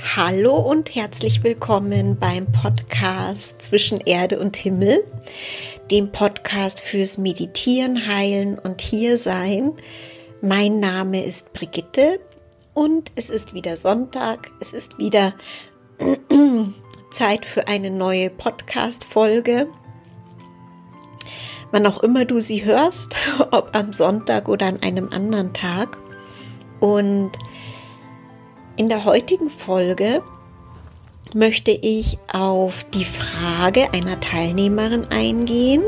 Hallo 0.00 0.56
und 0.56 0.94
herzlich 0.94 1.42
willkommen 1.42 2.18
beim 2.20 2.46
Podcast 2.52 3.60
Zwischen 3.60 3.98
Erde 4.00 4.38
und 4.38 4.56
Himmel, 4.56 5.04
dem 5.90 6.12
Podcast 6.12 6.80
fürs 6.80 7.18
Meditieren, 7.18 8.06
Heilen 8.06 8.60
und 8.60 8.80
Hiersein. 8.80 9.72
Mein 10.40 10.78
Name 10.78 11.24
ist 11.24 11.52
Brigitte 11.52 12.20
und 12.74 13.10
es 13.16 13.28
ist 13.28 13.54
wieder 13.54 13.76
Sonntag. 13.76 14.48
Es 14.60 14.72
ist 14.72 14.98
wieder 14.98 15.34
Zeit 17.10 17.44
für 17.44 17.66
eine 17.66 17.90
neue 17.90 18.30
Podcast-Folge. 18.30 19.66
Wann 21.72 21.86
auch 21.86 22.04
immer 22.04 22.24
du 22.24 22.38
sie 22.38 22.64
hörst, 22.64 23.16
ob 23.50 23.74
am 23.74 23.92
Sonntag 23.92 24.48
oder 24.48 24.66
an 24.66 24.80
einem 24.80 25.08
anderen 25.10 25.52
Tag. 25.52 25.98
Und 26.78 27.32
in 28.78 28.88
der 28.88 29.04
heutigen 29.04 29.50
Folge 29.50 30.22
möchte 31.34 31.72
ich 31.72 32.16
auf 32.32 32.84
die 32.94 33.04
Frage 33.04 33.92
einer 33.92 34.20
Teilnehmerin 34.20 35.08
eingehen. 35.10 35.82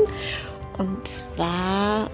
Und 0.77 1.07
zwar 1.07 2.11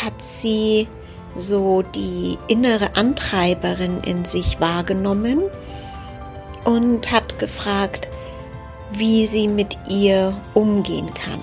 hat 0.00 0.22
sie 0.22 0.86
so 1.34 1.82
die 1.82 2.38
innere 2.46 2.94
Antreiberin 2.94 4.00
in 4.04 4.24
sich 4.24 4.60
wahrgenommen 4.60 5.42
und 6.64 7.10
hat 7.10 7.40
gefragt, 7.40 8.06
wie 8.92 9.26
sie 9.26 9.48
mit 9.48 9.76
ihr 9.88 10.40
umgehen 10.54 11.12
kann. 11.14 11.40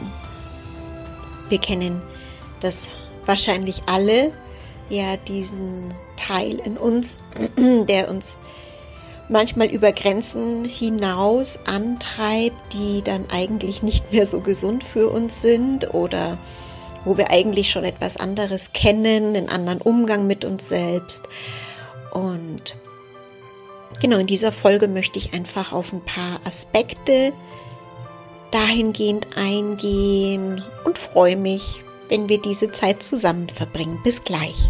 Wir 1.49 1.59
kennen 1.59 2.01
das 2.61 2.93
wahrscheinlich 3.25 3.83
alle, 3.87 4.31
ja, 4.89 5.17
diesen 5.17 5.93
Teil 6.15 6.59
in 6.63 6.77
uns, 6.77 7.19
der 7.57 8.09
uns 8.09 8.37
manchmal 9.33 9.67
über 9.67 9.91
Grenzen 9.91 10.63
hinaus 10.63 11.59
antreibt, 11.65 12.55
die 12.71 13.01
dann 13.01 13.25
eigentlich 13.29 13.83
nicht 13.83 14.13
mehr 14.13 14.25
so 14.25 14.39
gesund 14.39 14.83
für 14.83 15.09
uns 15.09 15.41
sind 15.41 15.93
oder 15.93 16.37
wo 17.03 17.17
wir 17.17 17.31
eigentlich 17.31 17.71
schon 17.71 17.83
etwas 17.83 18.15
anderes 18.15 18.71
kennen, 18.71 19.35
einen 19.35 19.49
anderen 19.49 19.81
Umgang 19.81 20.27
mit 20.27 20.45
uns 20.45 20.69
selbst. 20.69 21.23
Und 22.11 22.77
genau 23.99 24.17
in 24.19 24.27
dieser 24.27 24.51
Folge 24.53 24.87
möchte 24.87 25.19
ich 25.19 25.33
einfach 25.33 25.73
auf 25.73 25.91
ein 25.91 26.05
paar 26.05 26.39
Aspekte 26.45 27.33
dahingehend 28.51 29.27
eingehen 29.35 30.63
und 30.85 30.99
freue 30.99 31.35
mich, 31.35 31.81
wenn 32.07 32.29
wir 32.29 32.39
diese 32.39 32.71
Zeit 32.71 33.01
zusammen 33.01 33.49
verbringen. 33.49 33.99
Bis 34.03 34.23
gleich. 34.23 34.69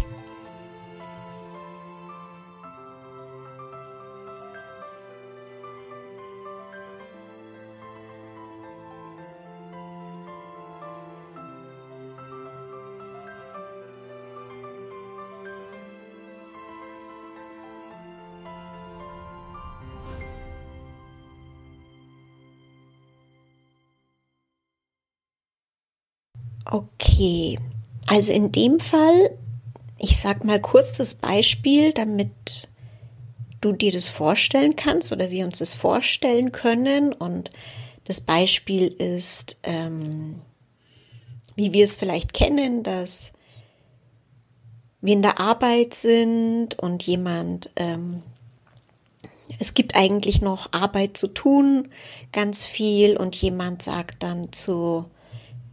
Okay, 26.64 27.58
also 28.06 28.32
in 28.32 28.52
dem 28.52 28.80
Fall, 28.80 29.30
ich 29.98 30.18
sag 30.18 30.44
mal 30.44 30.60
kurz 30.60 30.96
das 30.96 31.14
Beispiel, 31.14 31.92
damit 31.92 32.68
du 33.60 33.72
dir 33.72 33.92
das 33.92 34.08
vorstellen 34.08 34.76
kannst 34.76 35.12
oder 35.12 35.30
wir 35.30 35.44
uns 35.44 35.58
das 35.58 35.74
vorstellen 35.74 36.52
können. 36.52 37.12
Und 37.12 37.50
das 38.04 38.20
Beispiel 38.20 38.88
ist, 38.88 39.58
ähm, 39.62 40.40
wie 41.56 41.72
wir 41.72 41.84
es 41.84 41.96
vielleicht 41.96 42.34
kennen, 42.34 42.82
dass 42.82 43.32
wir 45.00 45.12
in 45.12 45.22
der 45.22 45.38
Arbeit 45.38 45.94
sind 45.94 46.78
und 46.78 47.02
jemand, 47.04 47.70
ähm, 47.76 48.22
es 49.58 49.74
gibt 49.74 49.94
eigentlich 49.94 50.40
noch 50.40 50.72
Arbeit 50.72 51.16
zu 51.16 51.28
tun, 51.28 51.88
ganz 52.32 52.64
viel, 52.64 53.16
und 53.16 53.36
jemand 53.36 53.82
sagt 53.82 54.22
dann 54.22 54.52
zu 54.52 55.04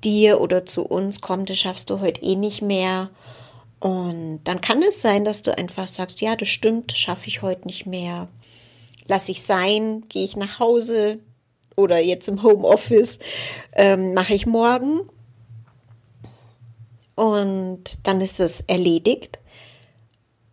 dir 0.03 0.41
oder 0.41 0.65
zu 0.65 0.83
uns 0.83 1.21
kommt, 1.21 1.49
das 1.49 1.57
schaffst 1.57 1.89
du 1.89 1.99
heute 1.99 2.21
eh 2.21 2.35
nicht 2.35 2.61
mehr. 2.61 3.09
Und 3.79 4.41
dann 4.43 4.61
kann 4.61 4.81
es 4.83 5.01
sein, 5.01 5.25
dass 5.25 5.41
du 5.41 5.57
einfach 5.57 5.87
sagst, 5.87 6.21
ja, 6.21 6.35
das 6.35 6.49
stimmt, 6.49 6.91
schaffe 6.91 7.27
ich 7.27 7.41
heute 7.41 7.65
nicht 7.65 7.85
mehr. 7.85 8.27
Lass 9.07 9.29
ich 9.29 9.43
sein, 9.43 10.05
gehe 10.09 10.23
ich 10.23 10.35
nach 10.35 10.59
Hause 10.59 11.19
oder 11.75 11.99
jetzt 11.99 12.27
im 12.27 12.43
Homeoffice, 12.43 13.19
ähm, 13.73 14.13
mache 14.13 14.33
ich 14.33 14.45
morgen. 14.45 15.01
Und 17.15 18.07
dann 18.07 18.21
ist 18.21 18.39
es 18.39 18.61
erledigt. 18.61 19.39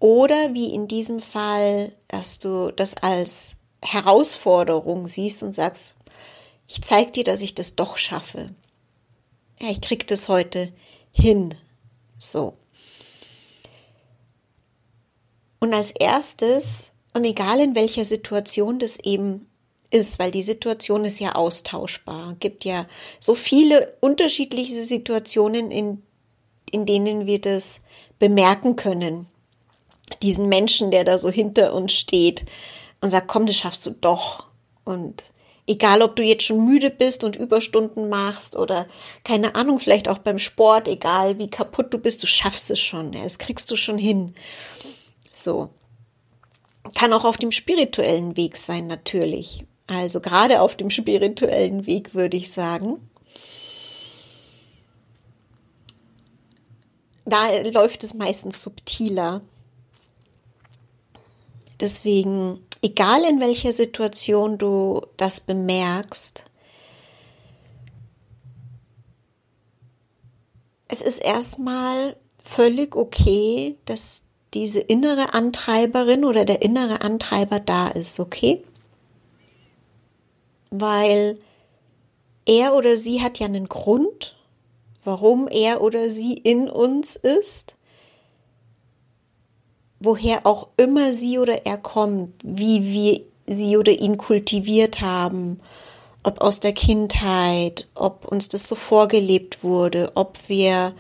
Oder 0.00 0.54
wie 0.54 0.72
in 0.72 0.88
diesem 0.88 1.20
Fall, 1.20 1.92
dass 2.09 2.38
du 2.38 2.70
das 2.70 2.97
als 2.97 3.56
Herausforderung 3.82 5.06
siehst 5.06 5.42
und 5.42 5.53
sagst, 5.53 5.97
ich 6.66 6.82
zeige 6.82 7.12
dir, 7.12 7.25
dass 7.25 7.42
ich 7.42 7.54
das 7.54 7.76
doch 7.76 7.98
schaffe 7.98 8.50
ja, 9.61 9.71
ich 9.71 9.81
krieg 9.81 10.07
das 10.07 10.29
heute 10.29 10.73
hin. 11.13 11.55
So. 12.19 12.55
Und 15.61 15.75
als 15.75 15.91
erstes, 15.93 16.93
und 17.15 17.25
egal 17.25 17.61
in 17.61 17.75
welcher 17.75 18.05
Situation 18.05 18.79
das 18.79 18.99
eben 18.99 19.47
ist, 19.91 20.19
weil 20.19 20.31
die 20.31 20.43
Situation 20.43 21.05
ist 21.05 21.19
ja 21.19 21.35
austauschbar, 21.35 22.37
gibt 22.41 22.65
ja 22.65 22.87
so 23.19 23.35
viele 23.35 23.97
unterschiedliche 24.01 24.85
Situationen, 24.85 25.71
in, 25.71 26.03
in 26.71 26.87
denen 26.87 27.27
wir 27.27 27.41
das 27.41 27.81
bemerken 28.19 28.77
können. 28.77 29.27
Diesen 30.23 30.49
Menschen, 30.49 30.91
der 30.91 31.05
da 31.05 31.19
so 31.19 31.31
hinter 31.31 31.75
uns 31.75 31.93
steht 31.93 32.45
und 33.01 33.11
sagt, 33.11 33.29
komm, 33.29 33.47
das 33.47 33.57
schaffst 33.57 33.85
du 33.87 33.91
doch. 33.91 34.45
Und 34.85 35.23
Egal, 35.69 36.01
ob 36.01 36.17
du 36.17 36.23
jetzt 36.23 36.45
schon 36.45 36.65
müde 36.65 36.89
bist 36.89 37.25
und 37.25 37.37
Überstunden 37.37 38.09
machst 38.09 38.56
oder 38.56 38.87
keine 39.23 39.55
Ahnung, 39.55 39.79
vielleicht 39.79 40.09
auch 40.09 40.17
beim 40.17 40.39
Sport, 40.39 40.89
egal 40.89 41.39
wie 41.39 41.51
kaputt 41.51 41.93
du 41.93 41.99
bist, 41.99 42.23
du 42.23 42.27
schaffst 42.27 42.71
es 42.71 42.81
schon. 42.81 43.12
Das 43.12 43.39
kriegst 43.39 43.71
du 43.71 43.77
schon 43.77 43.99
hin. 43.99 44.34
So. 45.31 45.69
Kann 46.95 47.12
auch 47.12 47.27
auf 47.27 47.37
dem 47.37 47.51
spirituellen 47.51 48.34
Weg 48.39 48.57
sein, 48.57 48.87
natürlich. 48.87 49.67
Also 49.87 50.21
gerade 50.21 50.62
auf 50.62 50.75
dem 50.75 50.89
spirituellen 50.89 51.87
Weg 51.87 52.15
würde 52.15 52.39
ich 52.39 52.51
sagen. 52.51 53.11
Da 57.27 57.61
läuft 57.61 58.05
es 58.05 58.15
meistens 58.15 58.62
subtiler. 58.62 59.43
Deswegen 61.78 62.67
egal 62.83 63.25
in 63.25 63.41
welcher 63.41 63.72
Situation 63.72 64.59
du 64.59 65.03
das 65.16 65.41
bemerkst, 65.41 66.44
es 70.89 71.00
ist 71.00 71.19
erstmal 71.19 72.16
völlig 72.39 72.97
okay, 72.97 73.77
dass 73.84 74.22
diese 74.55 74.81
innere 74.81 75.34
Antreiberin 75.34 76.25
oder 76.25 76.44
der 76.44 76.62
innere 76.62 77.03
Antreiber 77.03 77.61
da 77.61 77.89
ist, 77.89 78.19
okay? 78.19 78.65
Weil 80.71 81.39
er 82.47 82.75
oder 82.75 82.97
sie 82.97 83.21
hat 83.21 83.39
ja 83.39 83.47
einen 83.47 83.69
Grund, 83.69 84.37
warum 85.05 85.49
er 85.49 85.83
oder 85.83 86.09
sie 86.09 86.34
in 86.34 86.69
uns 86.69 87.16
ist 87.16 87.78
woher 90.00 90.47
auch 90.47 90.68
immer 90.77 91.12
sie 91.12 91.39
oder 91.39 91.66
er 91.66 91.78
kommt, 91.78 92.33
wie 92.42 92.92
wir 92.92 93.21
sie 93.47 93.77
oder 93.77 93.92
ihn 93.92 94.18
kultiviert 94.18 95.00
haben, 95.00 95.60
ob 96.22 96.41
aus 96.41 96.60
der 96.60 96.72
Kindheit, 96.72 97.89
ob 97.95 98.27
uns 98.27 98.48
das 98.48 98.68
so 98.68 98.74
vorgelebt 98.74 99.65
wurde, 99.65 100.12
ob 100.15 100.39
wir 100.48 100.95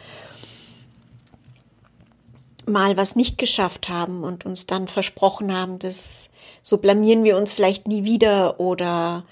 mal 2.66 2.96
was 2.96 3.16
nicht 3.16 3.38
geschafft 3.38 3.88
haben 3.88 4.24
und 4.24 4.44
uns 4.44 4.66
dann 4.66 4.88
versprochen 4.88 5.54
haben, 5.54 5.78
dass 5.78 6.30
so 6.62 6.78
blamieren 6.78 7.24
wir 7.24 7.36
uns 7.36 7.52
vielleicht 7.52 7.88
nie 7.88 8.04
wieder 8.04 8.60
oder 8.60 9.24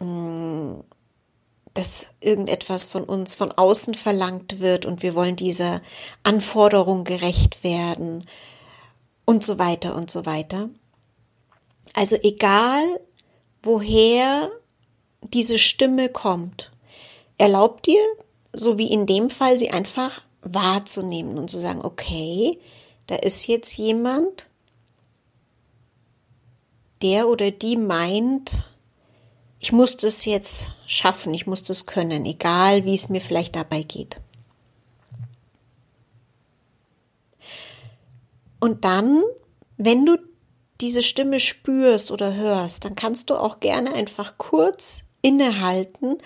mh, 0.00 0.04
mm, 0.04 0.84
dass 1.74 2.08
irgendetwas 2.20 2.86
von 2.86 3.04
uns 3.04 3.34
von 3.34 3.52
außen 3.52 3.94
verlangt 3.94 4.60
wird 4.60 4.86
und 4.86 5.02
wir 5.02 5.14
wollen 5.14 5.36
dieser 5.36 5.82
Anforderung 6.22 7.04
gerecht 7.04 7.62
werden 7.62 8.24
und 9.26 9.44
so 9.44 9.58
weiter 9.58 9.94
und 9.94 10.10
so 10.10 10.24
weiter. 10.24 10.70
Also 11.92 12.16
egal, 12.22 12.82
woher 13.62 14.50
diese 15.22 15.58
Stimme 15.58 16.08
kommt, 16.08 16.72
erlaubt 17.36 17.86
dir, 17.86 18.00
so 18.52 18.78
wie 18.78 18.90
in 18.90 19.06
dem 19.06 19.28
Fall, 19.28 19.58
sie 19.58 19.70
einfach 19.70 20.22
wahrzunehmen 20.40 21.36
und 21.36 21.50
zu 21.50 21.60
sagen, 21.60 21.84
okay, 21.84 22.58
da 23.06 23.16
ist 23.16 23.46
jetzt 23.46 23.76
jemand, 23.76 24.46
der 27.02 27.28
oder 27.28 27.50
die 27.50 27.76
meint, 27.76 28.64
ich 29.58 29.72
muss 29.72 29.96
das 29.96 30.24
jetzt 30.24 30.68
schaffen, 30.86 31.34
ich 31.34 31.46
muss 31.46 31.62
das 31.62 31.86
können, 31.86 32.24
egal 32.24 32.84
wie 32.84 32.94
es 32.94 33.08
mir 33.08 33.20
vielleicht 33.20 33.56
dabei 33.56 33.82
geht. 33.82 34.18
Und 38.66 38.84
dann, 38.84 39.22
wenn 39.76 40.04
du 40.04 40.18
diese 40.80 41.04
Stimme 41.04 41.38
spürst 41.38 42.10
oder 42.10 42.34
hörst, 42.34 42.84
dann 42.84 42.96
kannst 42.96 43.30
du 43.30 43.36
auch 43.36 43.60
gerne 43.60 43.94
einfach 43.94 44.38
kurz 44.38 45.04
innehalten. 45.22 46.18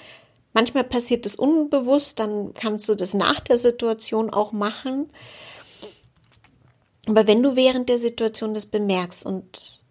Manchmal 0.55 0.85
passiert 0.85 1.27
es 1.27 1.37
unbewusst, 1.37 2.19
dann 2.19 2.55
kannst 2.55 2.89
du 2.89 2.95
das 2.95 3.13
nach 3.13 3.41
der 3.41 3.59
Situation 3.59 4.31
auch 4.31 4.53
machen. 4.53 5.11
Aber 7.07 7.27
wenn 7.27 7.43
du 7.43 7.57
während 7.57 7.91
der 7.91 7.99
Situation 7.99 8.55
das 8.55 8.65
bemerkst 8.65 9.27
und 9.27 9.85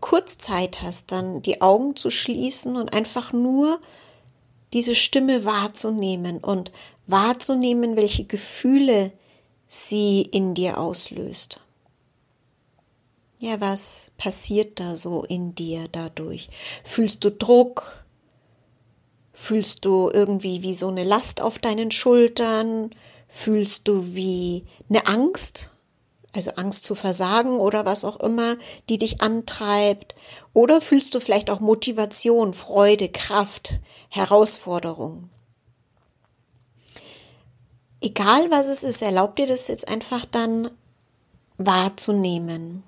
kurz 0.00 0.36
Zeit 0.36 0.82
hast, 0.82 1.12
dann 1.12 1.40
die 1.40 1.62
Augen 1.62 1.96
zu 1.96 2.10
schließen 2.10 2.76
und 2.76 2.92
einfach 2.92 3.32
nur 3.32 3.80
diese 4.74 4.94
Stimme 4.94 5.46
wahrzunehmen 5.46 6.44
und 6.44 6.72
wahrzunehmen, 7.06 7.96
welche 7.96 8.24
Gefühle 8.24 9.12
sie 9.68 10.22
in 10.22 10.54
dir 10.54 10.78
auslöst. 10.78 11.60
Ja, 13.38 13.60
was 13.60 14.10
passiert 14.18 14.80
da 14.80 14.96
so 14.96 15.22
in 15.22 15.54
dir 15.54 15.86
dadurch? 15.92 16.48
Fühlst 16.82 17.22
du 17.22 17.30
Druck? 17.30 18.04
Fühlst 19.32 19.84
du 19.84 20.10
irgendwie 20.12 20.62
wie 20.62 20.74
so 20.74 20.88
eine 20.88 21.04
Last 21.04 21.40
auf 21.40 21.60
deinen 21.60 21.92
Schultern? 21.92 22.90
Fühlst 23.28 23.86
du 23.86 24.14
wie 24.14 24.64
eine 24.88 25.06
Angst? 25.06 25.70
Also 26.34 26.50
Angst 26.52 26.84
zu 26.84 26.96
versagen 26.96 27.60
oder 27.60 27.84
was 27.84 28.04
auch 28.04 28.18
immer, 28.18 28.56
die 28.88 28.98
dich 28.98 29.20
antreibt? 29.20 30.16
Oder 30.52 30.80
fühlst 30.80 31.14
du 31.14 31.20
vielleicht 31.20 31.50
auch 31.50 31.60
Motivation, 31.60 32.54
Freude, 32.54 33.08
Kraft, 33.08 33.78
Herausforderung? 34.08 35.30
Egal 38.00 38.50
was 38.50 38.68
es 38.68 38.84
ist, 38.84 39.02
erlaub 39.02 39.36
dir 39.36 39.46
das 39.46 39.68
jetzt 39.68 39.88
einfach 39.88 40.24
dann 40.24 40.70
wahrzunehmen. 41.56 42.84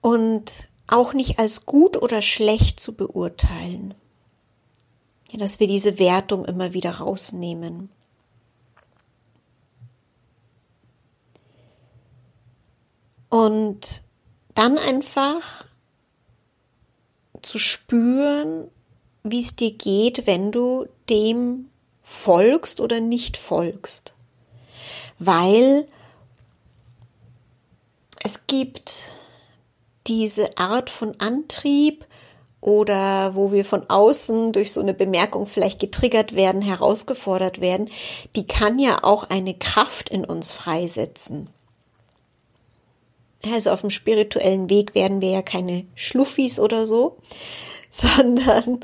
und 0.00 0.68
auch 0.86 1.12
nicht 1.12 1.38
als 1.38 1.66
gut 1.66 2.00
oder 2.00 2.22
schlecht 2.22 2.80
zu 2.80 2.94
beurteilen. 2.94 3.94
Ja, 5.30 5.38
dass 5.38 5.60
wir 5.60 5.68
diese 5.68 5.98
Wertung 5.98 6.44
immer 6.44 6.72
wieder 6.72 6.98
rausnehmen. 6.98 7.88
Und 13.28 14.02
dann 14.56 14.76
einfach 14.76 15.64
zu 17.42 17.58
spüren, 17.58 18.68
wie 19.22 19.40
es 19.40 19.56
dir 19.56 19.72
geht, 19.72 20.26
wenn 20.26 20.52
du 20.52 20.86
dem 21.08 21.70
folgst 22.02 22.80
oder 22.80 23.00
nicht 23.00 23.36
folgst. 23.36 24.14
Weil 25.18 25.86
es 28.22 28.46
gibt 28.46 29.04
diese 30.06 30.56
Art 30.58 30.90
von 30.90 31.14
Antrieb 31.20 32.06
oder 32.60 33.34
wo 33.34 33.52
wir 33.52 33.64
von 33.64 33.88
außen 33.88 34.52
durch 34.52 34.72
so 34.72 34.80
eine 34.80 34.94
Bemerkung 34.94 35.46
vielleicht 35.46 35.80
getriggert 35.80 36.34
werden, 36.34 36.60
herausgefordert 36.62 37.60
werden, 37.60 37.90
die 38.36 38.46
kann 38.46 38.78
ja 38.78 39.02
auch 39.02 39.30
eine 39.30 39.54
Kraft 39.54 40.10
in 40.10 40.24
uns 40.24 40.52
freisetzen. 40.52 41.48
Also 43.44 43.70
auf 43.70 43.80
dem 43.80 43.90
spirituellen 43.90 44.68
Weg 44.68 44.94
werden 44.94 45.20
wir 45.20 45.30
ja 45.30 45.42
keine 45.42 45.86
Schluffis 45.94 46.60
oder 46.60 46.86
so, 46.86 47.16
sondern 47.90 48.80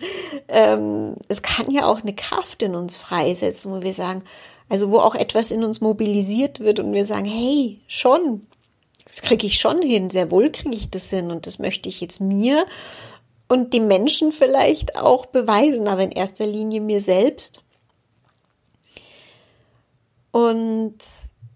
ähm, 0.49 1.15
es 1.29 1.43
kann 1.43 1.71
ja 1.71 1.87
auch 1.87 2.03
eine 2.03 2.15
Kraft 2.15 2.63
in 2.63 2.75
uns 2.75 2.97
freisetzen, 2.97 3.73
wo 3.73 3.83
wir 3.83 3.93
sagen, 3.93 4.25
also 4.69 4.91
wo 4.91 4.99
auch 4.99 5.15
etwas 5.15 5.51
in 5.51 5.63
uns 5.63 5.81
mobilisiert 5.81 6.61
wird 6.61 6.81
und 6.81 6.93
wir 6.93 7.07
sagen, 7.07 7.27
hey, 7.27 7.79
schon, 7.87 8.47
das 9.05 9.23
kriege 9.23 9.47
ich 9.47 9.61
schon 9.61 9.81
hin, 9.83 10.11
sehr 10.11 10.31
wohl 10.31 10.51
kriege 10.51 10.75
ich 10.75 10.91
das 10.91 11.11
hin 11.11 11.31
und 11.31 11.47
das 11.47 11.59
möchte 11.59 11.89
ich 11.89 12.01
jetzt 12.01 12.21
mir 12.21 12.67
und 13.49 13.73
die 13.73 13.81
Menschen 13.81 14.33
vielleicht 14.33 14.97
auch 14.97 15.27
beweisen, 15.27 15.87
aber 15.87 16.03
in 16.03 16.11
erster 16.11 16.47
Linie 16.47 16.81
mir 16.81 17.01
selbst. 17.01 17.63
Und 20.33 20.97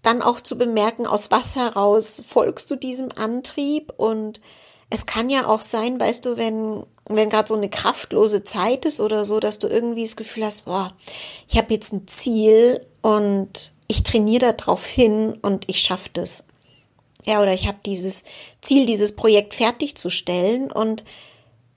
dann 0.01 0.21
auch 0.21 0.41
zu 0.41 0.57
bemerken, 0.57 1.05
aus 1.05 1.31
was 1.31 1.55
heraus 1.55 2.23
folgst 2.27 2.69
du 2.71 2.75
diesem 2.75 3.11
Antrieb 3.15 3.93
und 3.97 4.41
es 4.89 5.05
kann 5.05 5.29
ja 5.29 5.47
auch 5.47 5.61
sein, 5.61 5.99
weißt 5.99 6.25
du, 6.25 6.37
wenn 6.37 6.83
wenn 7.15 7.29
gerade 7.29 7.47
so 7.47 7.55
eine 7.55 7.69
kraftlose 7.69 8.43
Zeit 8.43 8.85
ist 8.85 9.01
oder 9.01 9.25
so, 9.25 9.39
dass 9.39 9.59
du 9.59 9.67
irgendwie 9.67 10.03
das 10.03 10.15
Gefühl 10.15 10.45
hast, 10.45 10.65
boah, 10.65 10.93
ich 11.47 11.57
habe 11.57 11.73
jetzt 11.73 11.91
ein 11.93 12.07
Ziel 12.07 12.85
und 13.01 13.71
ich 13.87 14.03
trainiere 14.03 14.53
darauf 14.53 14.85
hin 14.85 15.37
und 15.41 15.65
ich 15.67 15.81
schaffe 15.81 16.09
das. 16.13 16.45
Ja, 17.25 17.41
oder 17.41 17.53
ich 17.53 17.67
habe 17.67 17.79
dieses 17.85 18.23
Ziel, 18.61 18.85
dieses 18.85 19.15
Projekt 19.15 19.53
fertigzustellen 19.53 20.71
und 20.71 21.03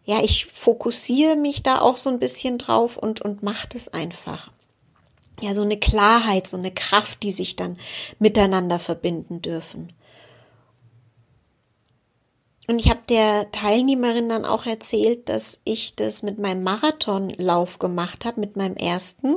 ja, 0.05 0.23
ich 0.23 0.47
fokussiere 0.47 1.37
mich 1.37 1.62
da 1.62 1.81
auch 1.81 1.97
so 1.97 2.11
ein 2.11 2.19
bisschen 2.19 2.59
drauf 2.59 2.97
und, 2.97 3.20
und 3.23 3.43
mache 3.43 3.69
das 3.73 3.88
einfach. 3.88 4.50
Ja, 5.40 5.54
so 5.54 5.62
eine 5.62 5.78
Klarheit, 5.78 6.46
so 6.46 6.56
eine 6.56 6.72
Kraft, 6.72 7.22
die 7.22 7.32
sich 7.32 7.56
dann 7.56 7.76
miteinander 8.19 8.78
verbinden 8.78 9.42
dürfen. 9.42 9.92
Und 12.66 12.78
ich 12.78 12.88
habe 12.88 13.00
der 13.08 13.50
Teilnehmerin 13.52 14.28
dann 14.28 14.44
auch 14.44 14.64
erzählt, 14.64 15.28
dass 15.28 15.60
ich 15.64 15.96
das 15.96 16.22
mit 16.22 16.38
meinem 16.38 16.62
Marathonlauf 16.62 17.78
gemacht 17.78 18.25
habe, 18.25 18.40
mit 18.40 18.56
meinem 18.56 18.76
ersten. 18.76 19.36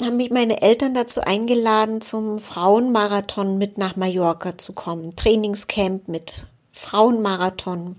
haben 0.00 0.16
mich 0.18 0.30
meine 0.30 0.60
Eltern 0.62 0.94
dazu 0.94 1.20
eingeladen, 1.22 2.00
zum 2.00 2.38
Frauenmarathon 2.38 3.56
mit 3.56 3.78
nach 3.78 3.96
Mallorca 3.96 4.58
zu 4.58 4.74
kommen. 4.74 5.16
Trainingscamp 5.16 6.08
mit 6.08 6.46
Frauenmarathon. 6.72 7.96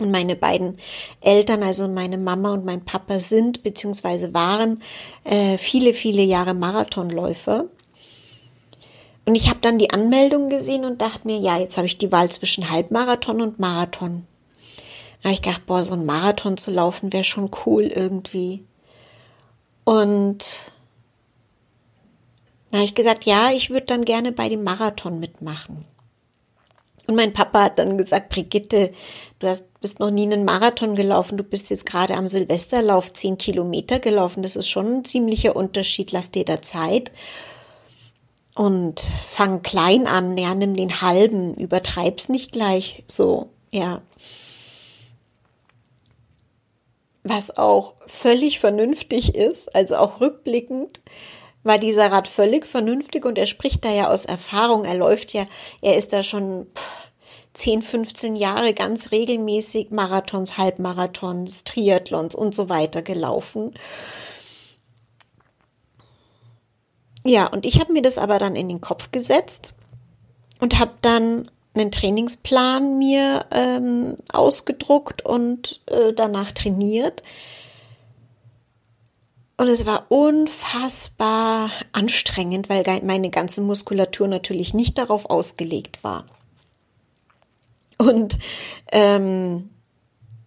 Und 0.00 0.10
meine 0.10 0.34
beiden 0.34 0.78
Eltern, 1.20 1.62
also 1.62 1.86
meine 1.86 2.18
Mama 2.18 2.52
und 2.52 2.64
mein 2.64 2.84
Papa, 2.84 3.20
sind 3.20 3.62
bzw. 3.62 4.34
waren 4.34 4.82
äh, 5.22 5.56
viele, 5.56 5.92
viele 5.92 6.22
Jahre 6.22 6.52
Marathonläufer. 6.52 7.66
Und 9.24 9.36
ich 9.36 9.48
habe 9.48 9.60
dann 9.60 9.78
die 9.78 9.90
Anmeldung 9.90 10.48
gesehen 10.50 10.84
und 10.84 11.00
dachte 11.00 11.26
mir, 11.26 11.38
ja, 11.38 11.58
jetzt 11.58 11.76
habe 11.76 11.86
ich 11.86 11.96
die 11.96 12.12
Wahl 12.12 12.30
zwischen 12.30 12.70
Halbmarathon 12.70 13.40
und 13.40 13.58
Marathon. 13.58 14.26
Da 15.22 15.28
habe 15.28 15.34
ich 15.34 15.42
gedacht, 15.42 15.64
boah, 15.64 15.84
so 15.84 15.94
ein 15.94 16.04
Marathon 16.04 16.56
zu 16.56 16.70
laufen 16.70 17.12
wäre 17.12 17.24
schon 17.24 17.50
cool 17.64 17.84
irgendwie. 17.84 18.64
Und 19.84 20.44
da 22.70 22.78
habe 22.78 22.84
ich 22.84 22.94
gesagt, 22.94 23.24
ja, 23.24 23.50
ich 23.52 23.70
würde 23.70 23.86
dann 23.86 24.04
gerne 24.04 24.32
bei 24.32 24.48
dem 24.48 24.64
Marathon 24.64 25.20
mitmachen. 25.20 25.86
Und 27.06 27.16
mein 27.16 27.34
Papa 27.34 27.64
hat 27.64 27.78
dann 27.78 27.98
gesagt, 27.98 28.30
Brigitte, 28.30 28.90
du 29.38 29.48
hast, 29.48 29.78
bist 29.80 30.00
noch 30.00 30.10
nie 30.10 30.22
einen 30.22 30.44
Marathon 30.44 30.96
gelaufen, 30.96 31.36
du 31.36 31.44
bist 31.44 31.68
jetzt 31.70 31.84
gerade 31.84 32.14
am 32.14 32.28
Silvesterlauf 32.28 33.12
zehn 33.12 33.36
Kilometer 33.36 34.00
gelaufen, 34.00 34.42
das 34.42 34.56
ist 34.56 34.68
schon 34.68 34.86
ein 34.86 35.04
ziemlicher 35.04 35.54
Unterschied, 35.54 36.12
lass 36.12 36.30
dir 36.30 36.44
da 36.44 36.62
Zeit. 36.62 37.12
Und 38.54 39.00
fang 39.28 39.62
klein 39.62 40.06
an, 40.06 40.38
ja, 40.38 40.54
nimm 40.54 40.76
den 40.76 41.02
halben, 41.02 41.54
übertreib's 41.54 42.28
nicht 42.28 42.52
gleich 42.52 43.02
so, 43.06 43.50
ja. 43.70 44.00
Was 47.22 47.56
auch 47.56 47.94
völlig 48.06 48.60
vernünftig 48.60 49.34
ist, 49.34 49.74
also 49.74 49.96
auch 49.96 50.20
rückblickend, 50.20 51.00
war 51.64 51.78
dieser 51.78 52.12
Rat 52.12 52.28
völlig 52.28 52.66
vernünftig 52.66 53.24
und 53.24 53.38
er 53.38 53.46
spricht 53.46 53.84
da 53.84 53.90
ja 53.90 54.08
aus 54.08 54.26
Erfahrung. 54.26 54.84
Er 54.84 54.94
läuft 54.94 55.32
ja, 55.32 55.46
er 55.80 55.96
ist 55.96 56.12
da 56.12 56.22
schon 56.22 56.66
10, 57.54 57.82
15 57.82 58.36
Jahre 58.36 58.74
ganz 58.74 59.10
regelmäßig 59.10 59.90
Marathons, 59.90 60.58
Halbmarathons, 60.58 61.64
Triathlons 61.64 62.34
und 62.34 62.54
so 62.54 62.68
weiter 62.68 63.02
gelaufen. 63.02 63.74
Ja, 67.24 67.46
und 67.46 67.64
ich 67.64 67.80
habe 67.80 67.92
mir 67.92 68.02
das 68.02 68.18
aber 68.18 68.38
dann 68.38 68.54
in 68.54 68.68
den 68.68 68.82
Kopf 68.82 69.10
gesetzt 69.10 69.72
und 70.60 70.78
habe 70.78 70.92
dann 71.00 71.50
einen 71.74 71.90
Trainingsplan 71.90 72.98
mir 72.98 73.46
ähm, 73.50 74.16
ausgedruckt 74.32 75.24
und 75.24 75.80
äh, 75.86 76.12
danach 76.12 76.52
trainiert. 76.52 77.22
Und 79.56 79.68
es 79.68 79.86
war 79.86 80.06
unfassbar 80.08 81.70
anstrengend, 81.92 82.68
weil 82.68 82.84
meine 83.04 83.30
ganze 83.30 83.60
Muskulatur 83.60 84.26
natürlich 84.26 84.74
nicht 84.74 84.98
darauf 84.98 85.26
ausgelegt 85.26 86.02
war. 86.02 86.26
Und 87.98 88.38
ähm, 88.90 89.70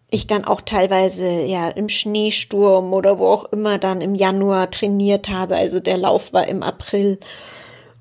ich 0.10 0.28
dann 0.28 0.46
auch 0.46 0.62
teilweise 0.62 1.28
ja 1.28 1.70
im 1.70 1.90
Schneesturm 1.90 2.94
oder 2.94 3.20
wo 3.20 3.28
auch 3.28 3.46
immer 3.46 3.78
dann 3.78 4.02
im 4.02 4.16
Januar 4.16 4.72
trainiert 4.72 5.30
habe. 5.30 5.56
Also 5.56 5.80
der 5.80 5.98
Lauf 5.98 6.34
war 6.34 6.48
im 6.48 6.62
April 6.64 7.20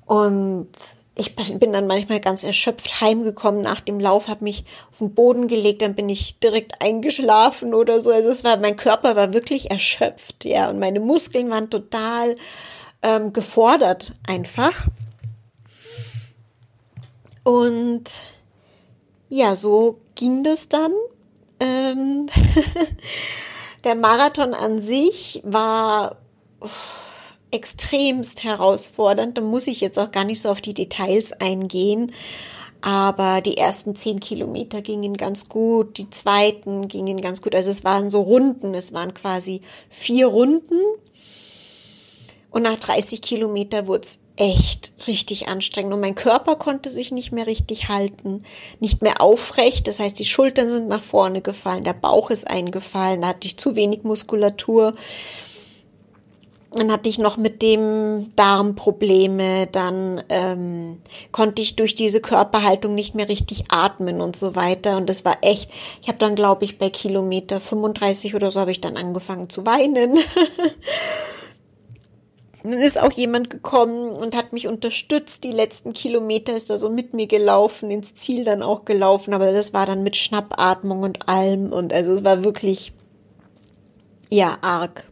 und 0.05 0.69
ich 1.17 1.35
bin 1.35 1.73
dann 1.73 1.87
manchmal 1.87 2.19
ganz 2.19 2.43
erschöpft 2.43 3.01
heimgekommen 3.01 3.61
nach 3.61 3.81
dem 3.81 3.99
Lauf, 3.99 4.27
habe 4.27 4.43
mich 4.43 4.65
auf 4.91 4.99
den 4.99 5.15
Boden 5.15 5.47
gelegt, 5.47 5.81
dann 5.81 5.95
bin 5.95 6.09
ich 6.09 6.37
direkt 6.39 6.81
eingeschlafen 6.81 7.73
oder 7.73 8.01
so. 8.01 8.11
Also 8.11 8.29
es 8.29 8.43
war, 8.43 8.57
mein 8.57 8.77
Körper 8.77 9.15
war 9.15 9.33
wirklich 9.33 9.71
erschöpft, 9.71 10.45
ja, 10.45 10.69
und 10.69 10.77
meine 10.77 10.99
Muskeln 10.99 11.49
waren 11.49 11.71
total 11.71 12.35
ähm, 13.01 13.33
gefordert 13.33 14.13
einfach. 14.27 14.85
Und 17.43 18.03
ja, 19.29 19.55
so 19.55 19.99
ging 20.15 20.43
das 20.43 20.69
dann. 20.69 20.91
Ähm 21.59 22.27
der 23.83 23.95
Marathon 23.95 24.53
an 24.53 24.79
sich 24.79 25.41
war 25.43 26.17
extremst 27.51 28.43
herausfordernd. 28.43 29.37
Da 29.37 29.41
muss 29.41 29.67
ich 29.67 29.81
jetzt 29.81 29.97
auch 29.99 30.11
gar 30.11 30.23
nicht 30.23 30.41
so 30.41 30.49
auf 30.49 30.61
die 30.61 30.73
Details 30.73 31.33
eingehen. 31.33 32.11
Aber 32.81 33.41
die 33.41 33.57
ersten 33.57 33.95
zehn 33.95 34.19
Kilometer 34.19 34.81
gingen 34.81 35.17
ganz 35.17 35.49
gut, 35.49 35.97
die 35.97 36.09
zweiten 36.09 36.87
gingen 36.87 37.21
ganz 37.21 37.41
gut. 37.41 37.55
Also 37.55 37.71
es 37.71 37.83
waren 37.83 38.09
so 38.09 38.21
Runden, 38.21 38.73
es 38.75 38.93
waren 38.93 39.13
quasi 39.13 39.61
vier 39.89 40.27
Runden. 40.27 40.79
Und 42.51 42.63
nach 42.63 42.77
30 42.77 43.21
Kilometer 43.21 43.87
wurde 43.87 44.01
es 44.01 44.19
echt 44.37 44.93
richtig 45.07 45.47
anstrengend. 45.47 45.93
Und 45.93 45.99
mein 45.99 46.15
Körper 46.15 46.55
konnte 46.55 46.89
sich 46.89 47.11
nicht 47.11 47.31
mehr 47.31 47.47
richtig 47.47 47.89
halten, 47.89 48.43
nicht 48.79 49.01
mehr 49.01 49.21
aufrecht. 49.21 49.87
Das 49.87 49.99
heißt, 49.99 50.17
die 50.17 50.25
Schultern 50.25 50.69
sind 50.69 50.87
nach 50.87 51.01
vorne 51.01 51.41
gefallen, 51.41 51.83
der 51.83 51.93
Bauch 51.93 52.29
ist 52.29 52.47
eingefallen, 52.47 53.21
da 53.21 53.29
hatte 53.29 53.47
ich 53.47 53.57
zu 53.57 53.75
wenig 53.75 54.03
Muskulatur. 54.03 54.93
Dann 56.77 56.91
hatte 56.91 57.09
ich 57.09 57.17
noch 57.17 57.37
mit 57.37 57.63
dem 57.63 58.35
Darm 58.35 58.75
Probleme, 58.75 59.65
dann 59.65 60.21
ähm, 60.29 60.99
konnte 61.31 61.63
ich 61.63 61.75
durch 61.75 61.95
diese 61.95 62.21
Körperhaltung 62.21 62.93
nicht 62.93 63.15
mehr 63.15 63.27
richtig 63.27 63.63
atmen 63.69 64.21
und 64.21 64.35
so 64.35 64.55
weiter. 64.55 64.97
Und 64.97 65.09
das 65.09 65.25
war 65.25 65.39
echt, 65.41 65.71
ich 66.03 66.07
habe 66.07 66.19
dann, 66.19 66.35
glaube 66.35 66.65
ich, 66.65 66.77
bei 66.77 66.91
Kilometer 66.91 67.59
35 67.59 68.35
oder 68.35 68.51
so 68.51 68.59
habe 68.59 68.69
ich 68.69 68.79
dann 68.79 68.95
angefangen 68.95 69.49
zu 69.49 69.65
weinen. 69.65 70.19
dann 72.61 72.73
ist 72.73 73.01
auch 73.01 73.13
jemand 73.13 73.49
gekommen 73.49 74.11
und 74.11 74.35
hat 74.35 74.53
mich 74.53 74.67
unterstützt. 74.67 75.45
Die 75.45 75.51
letzten 75.51 75.93
Kilometer 75.93 76.55
ist 76.55 76.69
er 76.69 76.77
so 76.77 76.91
mit 76.91 77.15
mir 77.15 77.25
gelaufen, 77.25 77.89
ins 77.89 78.13
Ziel 78.13 78.43
dann 78.43 78.61
auch 78.61 78.85
gelaufen, 78.85 79.33
aber 79.33 79.51
das 79.51 79.73
war 79.73 79.87
dann 79.87 80.03
mit 80.03 80.15
Schnappatmung 80.15 81.01
und 81.01 81.27
allem. 81.27 81.73
Und 81.73 81.91
also 81.91 82.11
es 82.11 82.23
war 82.23 82.43
wirklich, 82.43 82.93
ja, 84.29 84.59
arg. 84.61 85.09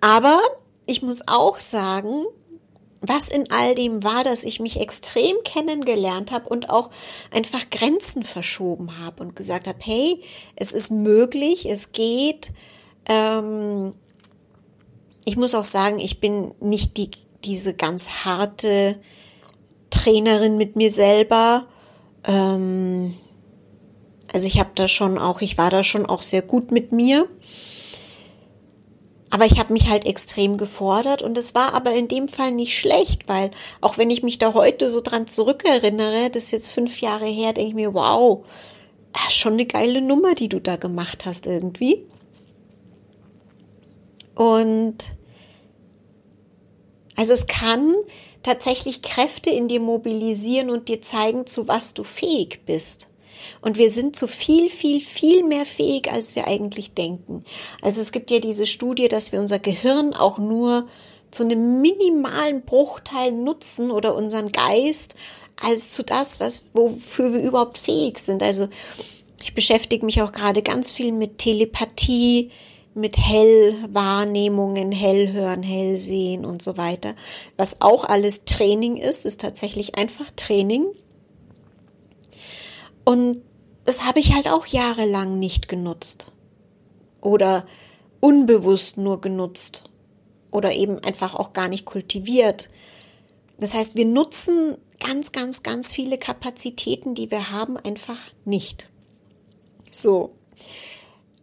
Aber 0.00 0.40
ich 0.88 1.02
muss 1.02 1.22
auch 1.28 1.60
sagen, 1.60 2.24
was 3.00 3.28
in 3.28 3.50
all 3.50 3.74
dem 3.74 4.02
war, 4.02 4.24
dass 4.24 4.44
ich 4.44 4.58
mich 4.58 4.80
extrem 4.80 5.36
kennengelernt 5.44 6.32
habe 6.32 6.48
und 6.48 6.70
auch 6.70 6.90
einfach 7.30 7.70
Grenzen 7.70 8.24
verschoben 8.24 8.98
habe 8.98 9.22
und 9.22 9.36
gesagt 9.36 9.68
habe, 9.68 9.78
hey, 9.80 10.22
es 10.56 10.72
ist 10.72 10.90
möglich, 10.90 11.66
es 11.66 11.92
geht. 11.92 12.50
Ähm, 13.06 13.94
ich 15.24 15.36
muss 15.36 15.54
auch 15.54 15.64
sagen, 15.64 15.98
ich 16.00 16.20
bin 16.20 16.54
nicht 16.60 16.96
die, 16.96 17.10
diese 17.44 17.74
ganz 17.74 18.24
harte 18.24 18.98
Trainerin 19.90 20.56
mit 20.56 20.74
mir 20.74 20.90
selber. 20.90 21.66
Ähm, 22.24 23.14
also 24.32 24.46
ich 24.46 24.58
habe 24.58 24.70
da 24.74 24.88
schon 24.88 25.18
auch, 25.18 25.40
ich 25.40 25.56
war 25.56 25.70
da 25.70 25.84
schon 25.84 26.06
auch 26.06 26.22
sehr 26.22 26.42
gut 26.42 26.72
mit 26.72 26.92
mir. 26.92 27.28
Aber 29.30 29.44
ich 29.44 29.58
habe 29.58 29.72
mich 29.72 29.88
halt 29.88 30.06
extrem 30.06 30.56
gefordert 30.56 31.22
und 31.22 31.36
es 31.36 31.54
war 31.54 31.74
aber 31.74 31.92
in 31.92 32.08
dem 32.08 32.28
Fall 32.28 32.50
nicht 32.50 32.78
schlecht, 32.78 33.28
weil 33.28 33.50
auch 33.80 33.98
wenn 33.98 34.10
ich 34.10 34.22
mich 34.22 34.38
da 34.38 34.54
heute 34.54 34.88
so 34.88 35.00
dran 35.02 35.26
zurückerinnere, 35.26 36.30
das 36.30 36.44
ist 36.44 36.52
jetzt 36.52 36.70
fünf 36.70 37.00
Jahre 37.00 37.26
her, 37.26 37.52
denke 37.52 37.68
ich 37.68 37.74
mir, 37.74 37.92
wow, 37.92 38.44
ah, 39.12 39.30
schon 39.30 39.54
eine 39.54 39.66
geile 39.66 40.00
Nummer, 40.00 40.34
die 40.34 40.48
du 40.48 40.60
da 40.60 40.76
gemacht 40.76 41.26
hast 41.26 41.46
irgendwie. 41.46 42.06
Und 44.34 44.96
also 47.16 47.32
es 47.32 47.46
kann 47.48 47.94
tatsächlich 48.42 49.02
Kräfte 49.02 49.50
in 49.50 49.68
dir 49.68 49.80
mobilisieren 49.80 50.70
und 50.70 50.88
dir 50.88 51.02
zeigen, 51.02 51.46
zu 51.46 51.68
was 51.68 51.92
du 51.92 52.04
fähig 52.04 52.60
bist. 52.64 53.08
Und 53.60 53.78
wir 53.78 53.90
sind 53.90 54.16
zu 54.16 54.26
viel, 54.26 54.70
viel, 54.70 55.00
viel 55.00 55.44
mehr 55.44 55.66
fähig, 55.66 56.10
als 56.12 56.36
wir 56.36 56.46
eigentlich 56.46 56.94
denken. 56.94 57.44
Also 57.82 58.00
es 58.00 58.12
gibt 58.12 58.30
ja 58.30 58.38
diese 58.38 58.66
Studie, 58.66 59.08
dass 59.08 59.32
wir 59.32 59.40
unser 59.40 59.58
Gehirn 59.58 60.14
auch 60.14 60.38
nur 60.38 60.88
zu 61.30 61.42
einem 61.42 61.80
minimalen 61.80 62.62
Bruchteil 62.62 63.32
nutzen 63.32 63.90
oder 63.90 64.14
unseren 64.14 64.52
Geist 64.52 65.14
als 65.60 65.92
zu 65.92 66.02
das, 66.02 66.40
was, 66.40 66.64
wofür 66.72 67.32
wir 67.32 67.40
überhaupt 67.40 67.78
fähig 67.78 68.20
sind. 68.20 68.42
Also 68.42 68.68
ich 69.42 69.54
beschäftige 69.54 70.04
mich 70.04 70.22
auch 70.22 70.32
gerade 70.32 70.62
ganz 70.62 70.92
viel 70.92 71.12
mit 71.12 71.38
Telepathie, 71.38 72.50
mit 72.94 73.16
Hellwahrnehmungen, 73.16 74.92
Hellhören, 74.92 75.62
Hellsehen 75.62 76.44
und 76.44 76.62
so 76.62 76.76
weiter. 76.76 77.14
Was 77.56 77.80
auch 77.80 78.04
alles 78.04 78.44
Training 78.44 78.96
ist, 78.96 79.24
ist 79.24 79.40
tatsächlich 79.40 79.96
einfach 79.96 80.30
Training. 80.36 80.86
Und 83.08 83.40
das 83.86 84.04
habe 84.04 84.20
ich 84.20 84.34
halt 84.34 84.48
auch 84.48 84.66
jahrelang 84.66 85.38
nicht 85.38 85.66
genutzt. 85.66 86.30
Oder 87.22 87.66
unbewusst 88.20 88.98
nur 88.98 89.22
genutzt. 89.22 89.84
Oder 90.50 90.74
eben 90.74 91.02
einfach 91.02 91.34
auch 91.34 91.54
gar 91.54 91.68
nicht 91.68 91.86
kultiviert. 91.86 92.68
Das 93.58 93.72
heißt, 93.72 93.96
wir 93.96 94.04
nutzen 94.04 94.76
ganz, 95.00 95.32
ganz, 95.32 95.62
ganz 95.62 95.90
viele 95.90 96.18
Kapazitäten, 96.18 97.14
die 97.14 97.30
wir 97.30 97.50
haben, 97.50 97.78
einfach 97.78 98.18
nicht. 98.44 98.90
So. 99.90 100.34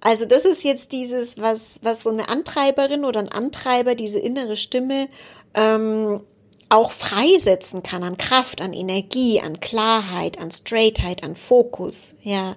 Also 0.01 0.27
das 0.27 0.45
ist 0.45 0.63
jetzt 0.63 0.91
dieses, 0.91 1.39
was, 1.39 1.79
was 1.81 2.03
so 2.03 2.11
eine 2.11 2.29
Antreiberin 2.29 3.05
oder 3.05 3.21
ein 3.21 3.29
Antreiber, 3.29 3.95
diese 3.95 4.19
innere 4.19 4.55
Stimme 4.55 5.09
ähm, 5.55 6.21
auch 6.69 6.91
freisetzen 6.91 7.83
kann 7.83 8.03
an 8.03 8.17
Kraft, 8.17 8.61
an 8.61 8.73
Energie, 8.73 9.39
an 9.39 9.59
Klarheit, 9.59 10.39
an 10.39 10.51
Straightheit, 10.51 11.23
an 11.23 11.35
Fokus. 11.35 12.15
Ja, 12.23 12.55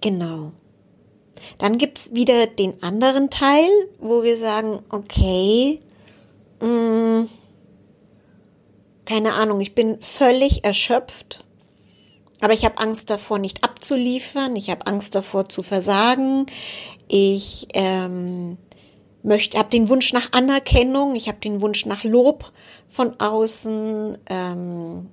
genau. 0.00 0.52
Dann 1.58 1.78
gibt's 1.78 2.14
wieder 2.14 2.46
den 2.46 2.82
anderen 2.82 3.30
Teil, 3.30 3.70
wo 3.98 4.22
wir 4.22 4.36
sagen, 4.36 4.80
okay, 4.90 5.80
mh, 6.60 6.68
mm, 6.68 7.28
keine 9.06 9.34
Ahnung, 9.34 9.60
ich 9.60 9.74
bin 9.74 10.00
völlig 10.02 10.64
erschöpft, 10.64 11.44
aber 12.40 12.52
ich 12.52 12.64
habe 12.64 12.78
Angst 12.78 13.10
davor, 13.10 13.38
nicht 13.38 13.64
abzuliefern, 13.64 14.54
ich 14.54 14.70
habe 14.70 14.86
Angst 14.86 15.14
davor 15.14 15.48
zu 15.48 15.62
versagen, 15.62 16.46
ich 17.08 17.66
ähm, 17.74 18.56
möchte, 19.22 19.58
habe 19.58 19.70
den 19.70 19.88
Wunsch 19.88 20.12
nach 20.12 20.32
Anerkennung, 20.32 21.14
ich 21.16 21.28
habe 21.28 21.38
den 21.40 21.60
Wunsch 21.60 21.86
nach 21.86 22.04
Lob 22.04 22.52
von 22.88 23.18
außen. 23.20 24.18
Ähm, 24.26 25.08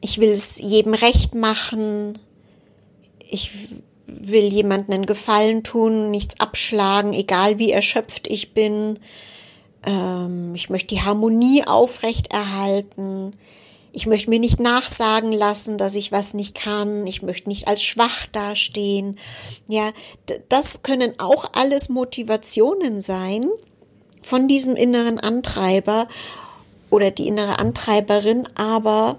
ich 0.00 0.18
will 0.18 0.30
es 0.30 0.58
jedem 0.58 0.94
recht 0.94 1.34
machen. 1.34 2.18
Ich 3.18 3.50
will 4.06 4.44
jemanden 4.44 4.92
einen 4.92 5.06
Gefallen 5.06 5.64
tun, 5.64 6.10
nichts 6.10 6.38
abschlagen, 6.38 7.12
egal 7.12 7.58
wie 7.58 7.72
erschöpft 7.72 8.28
ich 8.28 8.54
bin. 8.54 8.98
Ähm, 9.84 10.54
ich 10.54 10.70
möchte 10.70 10.94
die 10.94 11.02
Harmonie 11.02 11.64
aufrechterhalten. 11.66 13.34
Ich 13.96 14.04
möchte 14.04 14.28
mir 14.28 14.38
nicht 14.38 14.60
nachsagen 14.60 15.32
lassen, 15.32 15.78
dass 15.78 15.94
ich 15.94 16.12
was 16.12 16.34
nicht 16.34 16.54
kann. 16.54 17.06
Ich 17.06 17.22
möchte 17.22 17.48
nicht 17.48 17.66
als 17.66 17.82
schwach 17.82 18.26
dastehen. 18.26 19.18
Ja, 19.68 19.94
das 20.50 20.82
können 20.82 21.18
auch 21.18 21.52
alles 21.54 21.88
Motivationen 21.88 23.00
sein 23.00 23.48
von 24.20 24.48
diesem 24.48 24.76
inneren 24.76 25.18
Antreiber 25.18 26.08
oder 26.90 27.10
die 27.10 27.26
innere 27.26 27.58
Antreiberin, 27.58 28.46
aber 28.54 29.18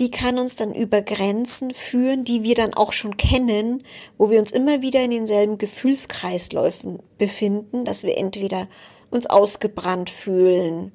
die 0.00 0.10
kann 0.10 0.38
uns 0.38 0.54
dann 0.54 0.74
über 0.74 1.00
Grenzen 1.00 1.72
führen, 1.72 2.26
die 2.26 2.42
wir 2.42 2.54
dann 2.54 2.74
auch 2.74 2.92
schon 2.92 3.16
kennen, 3.16 3.84
wo 4.18 4.28
wir 4.28 4.38
uns 4.38 4.52
immer 4.52 4.82
wieder 4.82 5.02
in 5.02 5.12
denselben 5.12 5.56
Gefühlskreisläufen 5.56 6.98
befinden, 7.16 7.86
dass 7.86 8.04
wir 8.04 8.18
entweder 8.18 8.68
uns 9.10 9.24
ausgebrannt 9.28 10.10
fühlen, 10.10 10.92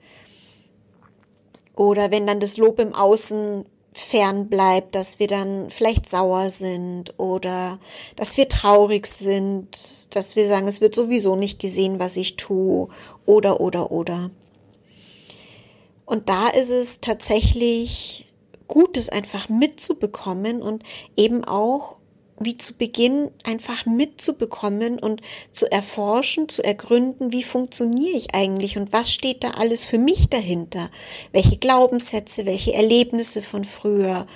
oder 1.78 2.12
wenn 2.12 2.28
dann 2.28 2.40
das 2.40 2.58
Lob 2.58 2.80
im 2.80 2.94
Außen 2.94 3.66
fern 3.94 4.48
bleibt, 4.48 4.94
dass 4.94 5.20
wir 5.20 5.28
dann 5.28 5.70
vielleicht 5.70 6.10
sauer 6.10 6.50
sind 6.50 7.18
oder 7.18 7.80
dass 8.16 8.38
wir 8.38 8.48
traurig 8.48 9.08
sind, 9.08 10.16
dass 10.16 10.36
wir 10.36 10.48
sagen, 10.48 10.68
es 10.68 10.82
wird 10.82 10.94
sowieso 10.94 11.36
nicht 11.36 11.60
gesehen, 11.60 12.00
was 12.00 12.18
ich 12.18 12.36
tue 12.36 12.90
oder 13.26 13.60
oder 13.60 13.92
oder. 13.92 14.30
Und 16.06 16.30
da 16.30 16.48
ist 16.48 16.70
es 16.70 17.02
tatsächlich 17.02 18.28
Gutes 18.68 19.10
einfach 19.10 19.50
mitzubekommen 19.50 20.62
und 20.62 20.84
eben 21.16 21.44
auch 21.44 21.98
wie 22.39 22.58
zu 22.58 22.75
Beginn 22.75 23.32
einfach 23.44 23.86
mitzubekommen 23.86 25.00
und 25.00 25.22
zu 25.51 25.72
erforschen, 25.72 26.50
zu 26.50 26.63
ergründen, 26.63 27.32
wie 27.32 27.44
funktioniere 27.44 28.15
ich 28.15 28.36
eigentlich 28.36 28.77
und 28.77 28.94
was 28.94 29.12
steht 29.12 29.44
da 29.44 29.51
alles 29.51 29.86
für 29.86 29.98
mich 29.98 30.29
dahinter? 30.29 30.89
Welche 31.32 31.58
Glaubenssätze, 31.58 32.46
welche 32.46 32.74
Erlebnisse 32.74 33.41
von 33.41 33.63
früher? 33.63 34.27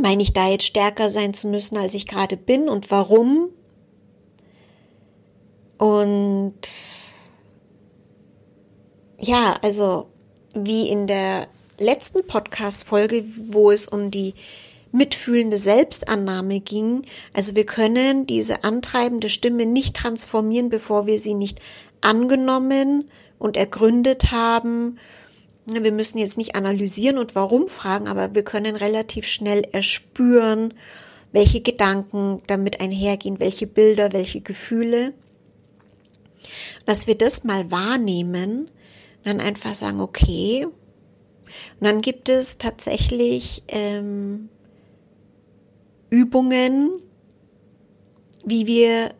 Meine 0.00 0.22
ich 0.22 0.32
da 0.32 0.48
jetzt 0.48 0.66
stärker 0.66 1.10
sein 1.10 1.34
zu 1.34 1.48
müssen, 1.48 1.76
als 1.76 1.94
ich 1.94 2.06
gerade 2.06 2.36
bin 2.36 2.68
und 2.68 2.90
warum? 2.90 3.50
Und 5.78 6.54
ja, 9.18 9.58
also 9.62 10.08
wie 10.54 10.88
in 10.88 11.06
der 11.06 11.48
letzten 11.78 12.26
Podcast-Folge, 12.26 13.24
wo 13.48 13.70
es 13.70 13.86
um 13.88 14.10
die 14.10 14.34
mitfühlende 14.96 15.58
Selbstannahme 15.58 16.60
ging. 16.60 17.02
Also 17.32 17.54
wir 17.54 17.66
können 17.66 18.26
diese 18.26 18.64
antreibende 18.64 19.28
Stimme 19.28 19.66
nicht 19.66 19.94
transformieren, 19.94 20.70
bevor 20.70 21.06
wir 21.06 21.20
sie 21.20 21.34
nicht 21.34 21.60
angenommen 22.00 23.10
und 23.38 23.56
ergründet 23.56 24.32
haben. 24.32 24.98
Wir 25.66 25.92
müssen 25.92 26.18
jetzt 26.18 26.38
nicht 26.38 26.54
analysieren 26.54 27.18
und 27.18 27.34
warum 27.34 27.68
fragen, 27.68 28.08
aber 28.08 28.34
wir 28.34 28.44
können 28.44 28.76
relativ 28.76 29.26
schnell 29.26 29.62
erspüren, 29.72 30.72
welche 31.32 31.60
Gedanken 31.60 32.40
damit 32.46 32.80
einhergehen, 32.80 33.40
welche 33.40 33.66
Bilder, 33.66 34.12
welche 34.12 34.40
Gefühle. 34.40 35.12
Dass 36.86 37.06
wir 37.06 37.18
das 37.18 37.44
mal 37.44 37.70
wahrnehmen, 37.70 38.70
dann 39.24 39.40
einfach 39.40 39.74
sagen, 39.74 40.00
okay. 40.00 40.64
Und 40.64 40.74
dann 41.80 42.00
gibt 42.00 42.28
es 42.28 42.58
tatsächlich 42.58 43.64
ähm, 43.68 44.48
Übungen, 46.10 47.02
wie 48.44 48.66
wir 48.66 49.14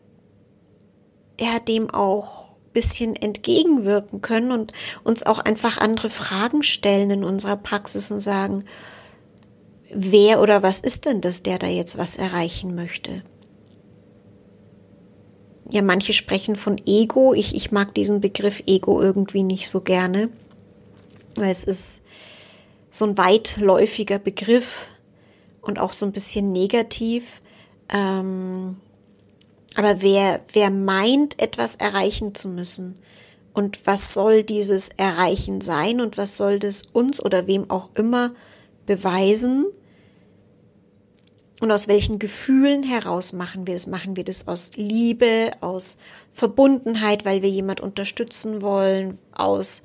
ja 1.39 1.59
dem 1.59 1.89
auch 1.89 2.47
bisschen 2.73 3.15
entgegenwirken 3.15 4.21
können 4.21 4.51
und 4.51 4.71
uns 5.03 5.25
auch 5.25 5.39
einfach 5.39 5.79
andere 5.79 6.11
Fragen 6.11 6.61
stellen 6.61 7.09
in 7.09 7.23
unserer 7.23 7.57
Praxis 7.57 8.11
und 8.11 8.19
sagen, 8.19 8.65
wer 9.91 10.41
oder 10.41 10.61
was 10.61 10.79
ist 10.79 11.07
denn 11.07 11.21
das, 11.21 11.41
der 11.41 11.57
da 11.57 11.65
jetzt 11.65 11.97
was 11.97 12.17
erreichen 12.17 12.75
möchte? 12.75 13.23
Ja, 15.71 15.81
manche 15.81 16.13
sprechen 16.13 16.55
von 16.55 16.79
Ego. 16.85 17.33
Ich, 17.33 17.55
ich 17.55 17.71
mag 17.71 17.95
diesen 17.95 18.21
Begriff 18.21 18.61
Ego 18.67 19.01
irgendwie 19.01 19.41
nicht 19.41 19.69
so 19.69 19.81
gerne, 19.81 20.29
weil 21.35 21.49
es 21.49 21.63
ist 21.63 22.01
so 22.91 23.05
ein 23.05 23.17
weitläufiger 23.17 24.19
Begriff 24.19 24.87
und 25.67 25.79
auch 25.79 25.93
so 25.93 26.05
ein 26.05 26.11
bisschen 26.11 26.51
negativ. 26.51 27.41
Ähm, 27.89 28.77
aber 29.75 30.01
wer, 30.01 30.41
wer 30.53 30.71
meint, 30.71 31.39
etwas 31.39 31.75
erreichen 31.75 32.33
zu 32.33 32.47
müssen, 32.47 32.97
und 33.57 33.87
was 33.87 34.13
soll 34.13 34.43
dieses 34.43 34.89
Erreichen 34.89 35.61
sein 35.61 35.99
und 35.99 36.15
was 36.15 36.37
soll 36.37 36.59
das 36.59 36.83
uns 36.93 37.19
oder 37.25 37.47
wem 37.47 37.71
auch 37.71 37.89
immer 37.95 38.35
beweisen? 38.85 39.65
Und 41.59 41.71
aus 41.71 41.87
welchen 41.87 42.19
Gefühlen 42.19 42.83
heraus 42.83 43.33
machen 43.33 43.65
wir 43.65 43.73
das? 43.73 43.87
Machen 43.87 44.15
wir 44.15 44.23
das 44.23 44.47
aus 44.47 44.73
Liebe, 44.75 45.53
aus 45.61 45.97
Verbundenheit, 46.31 47.25
weil 47.25 47.41
wir 47.41 47.49
jemand 47.49 47.81
unterstützen 47.81 48.61
wollen, 48.61 49.17
aus 49.31 49.81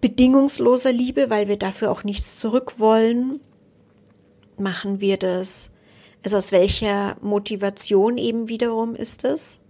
bedingungsloser 0.00 0.90
Liebe, 0.90 1.28
weil 1.28 1.48
wir 1.48 1.58
dafür 1.58 1.90
auch 1.90 2.02
nichts 2.02 2.38
zurück 2.38 2.78
wollen? 2.78 3.40
Machen 4.58 5.00
wir 5.00 5.16
das? 5.16 5.70
Also 6.24 6.38
aus 6.38 6.52
welcher 6.52 7.16
Motivation 7.20 8.18
eben 8.18 8.48
wiederum 8.48 8.94
ist 8.94 9.24
es? 9.24 9.60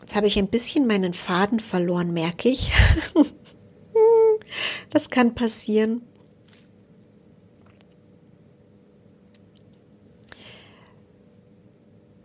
Jetzt 0.00 0.16
habe 0.16 0.26
ich 0.26 0.38
ein 0.38 0.48
bisschen 0.48 0.86
meinen 0.86 1.14
Faden 1.14 1.58
verloren, 1.58 2.12
merke 2.12 2.48
ich. 2.48 2.70
das 4.90 5.10
kann 5.10 5.34
passieren. 5.34 6.02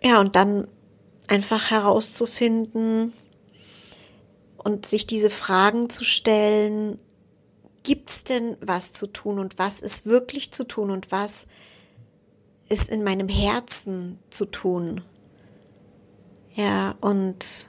Ja, 0.04 0.20
und 0.20 0.36
dann 0.36 0.68
einfach 1.28 1.72
herauszufinden 1.72 3.14
und 4.58 4.86
sich 4.86 5.08
diese 5.08 5.30
Fragen 5.30 5.90
zu 5.90 6.04
stellen, 6.04 7.00
gibt's 7.88 8.26
denn 8.26 8.58
was 8.60 8.91
zu 8.91 9.08
tun 9.08 9.39
und 9.39 9.58
was 9.60 9.80
ist 9.80 10.06
wirklich 10.06 10.52
zu 10.52 10.65
tun 10.65 10.91
und 10.91 11.10
was 11.10 11.47
ist 12.67 12.89
in 12.89 13.02
meinem 13.02 13.30
Herzen 13.30 14.19
zu 14.30 14.43
tun? 14.43 15.06
Ja, 16.54 16.95
und 17.00 17.65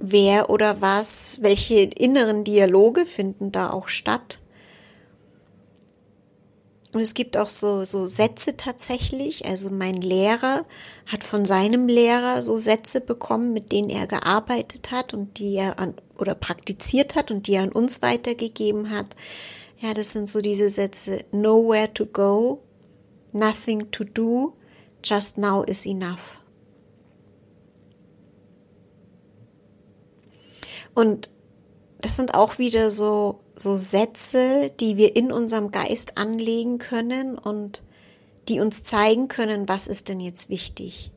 wer 0.00 0.50
oder 0.50 0.80
was, 0.80 1.38
welche 1.42 1.76
inneren 1.76 2.42
Dialoge 2.42 3.06
finden 3.06 3.52
da 3.52 3.70
auch 3.70 3.86
statt? 3.86 4.40
Und 6.96 7.02
es 7.02 7.12
gibt 7.12 7.36
auch 7.36 7.50
so, 7.50 7.84
so 7.84 8.06
Sätze 8.06 8.56
tatsächlich. 8.56 9.44
Also 9.44 9.68
mein 9.68 10.00
Lehrer 10.00 10.64
hat 11.04 11.24
von 11.24 11.44
seinem 11.44 11.88
Lehrer 11.88 12.42
so 12.42 12.56
Sätze 12.56 13.02
bekommen, 13.02 13.52
mit 13.52 13.70
denen 13.70 13.90
er 13.90 14.06
gearbeitet 14.06 14.90
hat 14.92 15.12
und 15.12 15.38
die 15.38 15.56
er 15.56 15.78
an, 15.78 15.92
oder 16.16 16.34
praktiziert 16.34 17.14
hat 17.14 17.30
und 17.30 17.48
die 17.48 17.52
er 17.52 17.64
an 17.64 17.72
uns 17.72 18.00
weitergegeben 18.00 18.88
hat. 18.88 19.14
Ja, 19.78 19.92
das 19.92 20.12
sind 20.12 20.30
so 20.30 20.40
diese 20.40 20.70
Sätze. 20.70 21.22
Nowhere 21.32 21.92
to 21.92 22.06
go, 22.06 22.62
nothing 23.30 23.90
to 23.90 24.02
do, 24.02 24.54
just 25.04 25.36
now 25.36 25.64
is 25.64 25.84
enough. 25.84 26.38
Und 30.94 31.28
das 32.00 32.16
sind 32.16 32.32
auch 32.32 32.56
wieder 32.56 32.90
so 32.90 33.40
so 33.56 33.76
Sätze, 33.76 34.70
die 34.78 34.98
wir 34.98 35.16
in 35.16 35.32
unserem 35.32 35.70
Geist 35.70 36.18
anlegen 36.18 36.78
können 36.78 37.38
und 37.38 37.82
die 38.48 38.60
uns 38.60 38.82
zeigen 38.82 39.28
können, 39.28 39.68
was 39.68 39.88
ist 39.88 40.08
denn 40.08 40.20
jetzt 40.20 40.50
wichtig. 40.50 41.10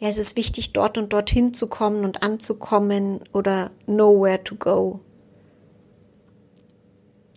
Ja, 0.00 0.08
es 0.08 0.18
ist 0.18 0.36
wichtig, 0.36 0.72
dort 0.72 0.96
und 0.96 1.12
dorthin 1.12 1.54
zu 1.54 1.68
kommen 1.68 2.04
und 2.04 2.22
anzukommen 2.22 3.20
oder 3.32 3.70
nowhere 3.86 4.42
to 4.42 4.56
go. 4.56 5.00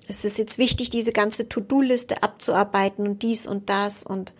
Es 0.07 0.25
ist 0.25 0.37
jetzt 0.37 0.57
wichtig, 0.57 0.89
diese 0.89 1.11
ganze 1.11 1.47
To-Do-Liste 1.49 2.23
abzuarbeiten 2.23 3.07
und 3.07 3.23
dies 3.23 3.45
und 3.45 3.69
das 3.69 4.03
und 4.03 4.33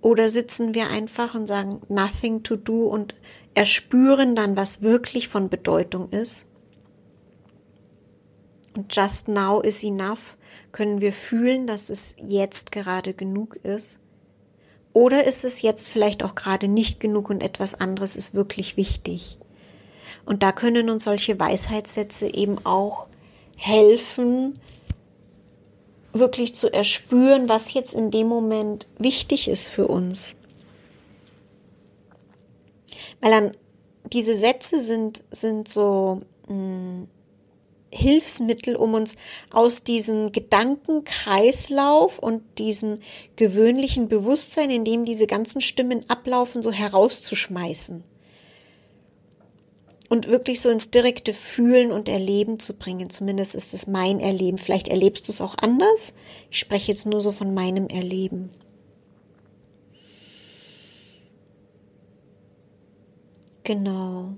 oder 0.00 0.28
sitzen 0.28 0.74
wir 0.74 0.90
einfach 0.90 1.34
und 1.34 1.46
sagen 1.46 1.80
nothing 1.88 2.42
to 2.42 2.56
do 2.56 2.86
und 2.86 3.14
erspüren 3.54 4.36
dann, 4.36 4.56
was 4.56 4.82
wirklich 4.82 5.28
von 5.28 5.48
Bedeutung 5.48 6.10
ist 6.10 6.46
und 8.76 8.94
just 8.94 9.28
now 9.28 9.60
is 9.60 9.82
enough, 9.82 10.36
können 10.72 11.00
wir 11.00 11.12
fühlen, 11.12 11.66
dass 11.66 11.90
es 11.90 12.16
jetzt 12.18 12.72
gerade 12.72 13.14
genug 13.14 13.56
ist? 13.56 13.98
Oder 14.92 15.24
ist 15.24 15.44
es 15.44 15.62
jetzt 15.62 15.88
vielleicht 15.88 16.22
auch 16.22 16.34
gerade 16.34 16.68
nicht 16.68 17.00
genug 17.00 17.30
und 17.30 17.42
etwas 17.42 17.74
anderes 17.74 18.16
ist 18.16 18.34
wirklich 18.34 18.76
wichtig? 18.76 19.38
Und 20.24 20.42
da 20.42 20.52
können 20.52 20.90
uns 20.90 21.04
solche 21.04 21.38
Weisheitssätze 21.38 22.32
eben 22.32 22.64
auch 22.64 23.06
helfen, 23.56 24.60
wirklich 26.12 26.54
zu 26.54 26.72
erspüren, 26.72 27.48
was 27.48 27.74
jetzt 27.74 27.94
in 27.94 28.10
dem 28.10 28.28
Moment 28.28 28.88
wichtig 28.98 29.48
ist 29.48 29.68
für 29.68 29.88
uns. 29.88 30.36
Weil 33.20 33.30
dann 33.30 33.52
diese 34.12 34.34
Sätze 34.34 34.80
sind, 34.80 35.24
sind 35.30 35.68
so 35.68 36.20
mh, 36.48 36.54
mm, 36.54 37.08
Hilfsmittel, 37.94 38.76
um 38.76 38.94
uns 38.94 39.16
aus 39.50 39.84
diesem 39.84 40.32
Gedankenkreislauf 40.32 42.18
und 42.18 42.42
diesem 42.58 42.98
gewöhnlichen 43.36 44.08
Bewusstsein, 44.08 44.70
in 44.70 44.84
dem 44.84 45.04
diese 45.04 45.26
ganzen 45.26 45.60
Stimmen 45.60 46.08
ablaufen, 46.10 46.62
so 46.62 46.72
herauszuschmeißen. 46.72 48.04
Und 50.10 50.28
wirklich 50.28 50.60
so 50.60 50.68
ins 50.68 50.90
direkte 50.90 51.32
Fühlen 51.32 51.90
und 51.90 52.08
Erleben 52.08 52.60
zu 52.60 52.74
bringen. 52.74 53.10
Zumindest 53.10 53.54
ist 53.54 53.72
es 53.72 53.86
mein 53.86 54.20
Erleben. 54.20 54.58
Vielleicht 54.58 54.88
erlebst 54.88 55.26
du 55.28 55.32
es 55.32 55.40
auch 55.40 55.56
anders. 55.58 56.12
Ich 56.50 56.58
spreche 56.58 56.92
jetzt 56.92 57.06
nur 57.06 57.20
so 57.20 57.32
von 57.32 57.54
meinem 57.54 57.88
Erleben. 57.88 58.50
Genau. 63.64 64.34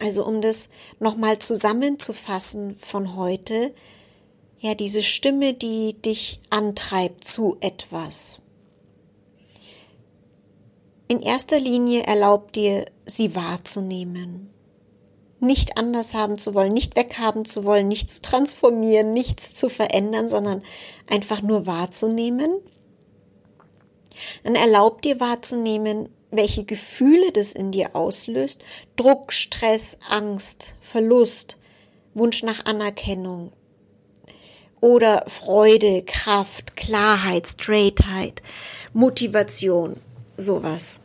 Also 0.00 0.26
um 0.26 0.40
das 0.40 0.68
nochmal 0.98 1.38
zusammenzufassen 1.38 2.76
von 2.80 3.16
heute, 3.16 3.74
ja, 4.58 4.74
diese 4.74 5.02
Stimme, 5.02 5.54
die 5.54 5.94
dich 5.94 6.40
antreibt 6.50 7.24
zu 7.24 7.56
etwas. 7.60 8.40
in 11.10 11.20
erster 11.22 11.58
Linie 11.58 12.04
erlaub 12.04 12.52
dir, 12.52 12.86
sie 13.04 13.34
wahrzunehmen. 13.34 14.48
Nicht 15.40 15.76
anders 15.76 16.14
haben 16.14 16.38
zu 16.38 16.54
wollen, 16.54 16.72
nicht 16.72 16.94
weghaben 16.94 17.44
zu 17.44 17.64
wollen, 17.64 17.88
nicht 17.88 18.12
zu 18.12 18.22
transformieren, 18.22 19.12
nichts 19.12 19.52
zu 19.52 19.68
verändern, 19.68 20.28
sondern 20.28 20.62
einfach 21.08 21.42
nur 21.42 21.66
wahrzunehmen. 21.66 22.52
Dann 24.44 24.54
erlaub 24.54 25.02
dir 25.02 25.18
wahrzunehmen, 25.18 26.10
welche 26.30 26.64
Gefühle 26.64 27.32
das 27.32 27.52
in 27.52 27.72
dir 27.72 27.96
auslöst. 27.96 28.62
Druck, 28.96 29.32
Stress, 29.32 29.98
Angst, 30.08 30.74
Verlust, 30.80 31.58
Wunsch 32.14 32.42
nach 32.42 32.64
Anerkennung 32.64 33.52
oder 34.80 35.24
Freude, 35.26 36.02
Kraft, 36.02 36.76
Klarheit, 36.76 37.46
Straightheit, 37.46 38.42
Motivation, 38.92 39.96
sowas. 40.36 41.00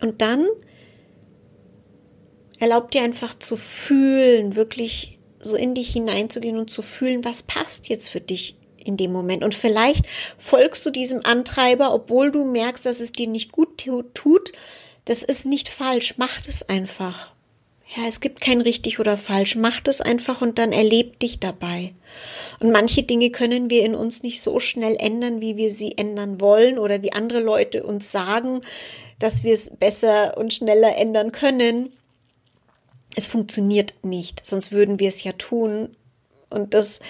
Und 0.00 0.20
dann 0.20 0.46
erlaub 2.58 2.90
dir 2.90 3.02
einfach 3.02 3.38
zu 3.38 3.56
fühlen, 3.56 4.54
wirklich 4.54 5.18
so 5.40 5.56
in 5.56 5.74
dich 5.74 5.92
hineinzugehen 5.92 6.58
und 6.58 6.70
zu 6.70 6.82
fühlen, 6.82 7.24
was 7.24 7.42
passt 7.42 7.88
jetzt 7.88 8.08
für 8.08 8.20
dich 8.20 8.56
in 8.86 8.96
dem 8.96 9.12
Moment. 9.12 9.42
Und 9.42 9.54
vielleicht 9.54 10.04
folgst 10.38 10.84
du 10.84 10.90
diesem 10.90 11.24
Antreiber, 11.24 11.94
obwohl 11.94 12.30
du 12.30 12.44
merkst, 12.44 12.86
dass 12.86 13.00
es 13.00 13.12
dir 13.12 13.28
nicht 13.28 13.52
gut 13.52 13.84
tut. 14.14 14.52
Das 15.04 15.22
ist 15.22 15.46
nicht 15.46 15.68
falsch. 15.68 16.14
Mach 16.16 16.40
es 16.46 16.68
einfach. 16.68 17.32
Ja, 17.96 18.04
es 18.08 18.20
gibt 18.20 18.40
kein 18.40 18.60
richtig 18.60 19.00
oder 19.00 19.18
falsch. 19.18 19.56
Mach 19.56 19.80
es 19.84 20.00
einfach 20.00 20.40
und 20.40 20.58
dann 20.58 20.72
erleb 20.72 21.18
dich 21.18 21.40
dabei. 21.40 21.92
Und 22.60 22.70
manche 22.70 23.02
Dinge 23.02 23.30
können 23.30 23.70
wir 23.70 23.84
in 23.84 23.94
uns 23.94 24.22
nicht 24.22 24.40
so 24.40 24.60
schnell 24.60 24.96
ändern, 24.98 25.40
wie 25.40 25.56
wir 25.56 25.70
sie 25.70 25.98
ändern 25.98 26.40
wollen 26.40 26.78
oder 26.78 27.02
wie 27.02 27.12
andere 27.12 27.40
Leute 27.40 27.82
uns 27.82 28.12
sagen, 28.12 28.62
dass 29.18 29.44
wir 29.44 29.52
es 29.52 29.70
besser 29.70 30.36
und 30.36 30.54
schneller 30.54 30.96
ändern 30.96 31.32
können. 31.32 31.92
Es 33.14 33.26
funktioniert 33.26 33.94
nicht, 34.02 34.46
sonst 34.46 34.72
würden 34.72 34.98
wir 34.98 35.08
es 35.08 35.22
ja 35.22 35.32
tun. 35.32 35.96
Und 36.48 36.74
das 36.74 37.00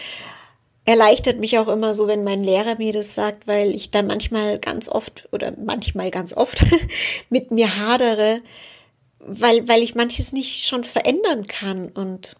erleichtert 0.84 1.38
mich 1.38 1.58
auch 1.58 1.68
immer 1.68 1.94
so, 1.94 2.06
wenn 2.06 2.24
mein 2.24 2.42
Lehrer 2.42 2.76
mir 2.76 2.92
das 2.92 3.14
sagt, 3.14 3.46
weil 3.46 3.74
ich 3.74 3.90
da 3.90 4.02
manchmal 4.02 4.58
ganz 4.58 4.88
oft 4.88 5.28
oder 5.32 5.52
manchmal 5.56 6.10
ganz 6.10 6.36
oft 6.36 6.64
mit 7.30 7.50
mir 7.50 7.78
hadere, 7.78 8.40
weil, 9.18 9.68
weil 9.68 9.82
ich 9.82 9.94
manches 9.94 10.32
nicht 10.32 10.66
schon 10.66 10.84
verändern 10.84 11.46
kann 11.46 11.88
und 11.88 12.36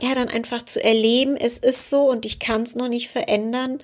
ja, 0.00 0.14
dann 0.14 0.28
einfach 0.28 0.64
zu 0.64 0.82
erleben, 0.82 1.36
es 1.36 1.58
ist 1.58 1.88
so 1.88 2.10
und 2.10 2.24
ich 2.24 2.38
kann 2.40 2.62
es 2.62 2.74
noch 2.74 2.88
nicht 2.88 3.10
verändern. 3.10 3.80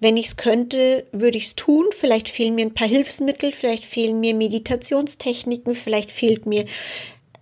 Wenn 0.00 0.16
ich 0.16 0.26
es 0.26 0.36
könnte, 0.36 1.06
würde 1.12 1.38
ich 1.38 1.44
es 1.44 1.54
tun. 1.54 1.86
Vielleicht 1.92 2.28
fehlen 2.28 2.56
mir 2.56 2.66
ein 2.66 2.74
paar 2.74 2.88
Hilfsmittel, 2.88 3.52
vielleicht 3.52 3.84
fehlen 3.84 4.18
mir 4.18 4.34
Meditationstechniken, 4.34 5.76
vielleicht 5.76 6.10
fehlt 6.10 6.46
mir 6.46 6.66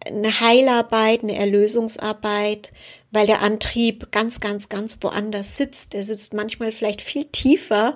eine 0.06 0.40
Heilarbeit, 0.40 1.22
eine 1.22 1.36
Erlösungsarbeit, 1.36 2.72
weil 3.12 3.26
der 3.26 3.42
Antrieb 3.42 4.10
ganz, 4.10 4.40
ganz, 4.40 4.68
ganz 4.68 4.98
woanders 5.02 5.56
sitzt. 5.56 5.92
Der 5.92 6.02
sitzt 6.02 6.34
manchmal 6.34 6.72
vielleicht 6.72 7.02
viel 7.02 7.26
tiefer, 7.26 7.94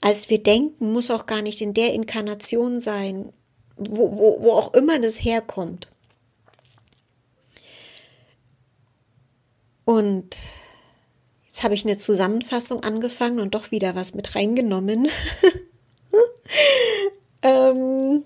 als 0.00 0.30
wir 0.30 0.42
denken, 0.42 0.92
muss 0.92 1.10
auch 1.10 1.26
gar 1.26 1.42
nicht 1.42 1.60
in 1.60 1.74
der 1.74 1.92
Inkarnation 1.92 2.80
sein, 2.80 3.32
wo, 3.76 4.16
wo, 4.16 4.42
wo 4.42 4.52
auch 4.52 4.72
immer 4.74 4.98
das 5.00 5.16
herkommt. 5.16 5.88
Und 9.84 10.36
jetzt 11.46 11.62
habe 11.64 11.74
ich 11.74 11.84
eine 11.84 11.96
Zusammenfassung 11.96 12.84
angefangen 12.84 13.40
und 13.40 13.54
doch 13.54 13.72
wieder 13.72 13.96
was 13.96 14.14
mit 14.14 14.34
reingenommen. 14.34 15.08
ähm 17.42 18.24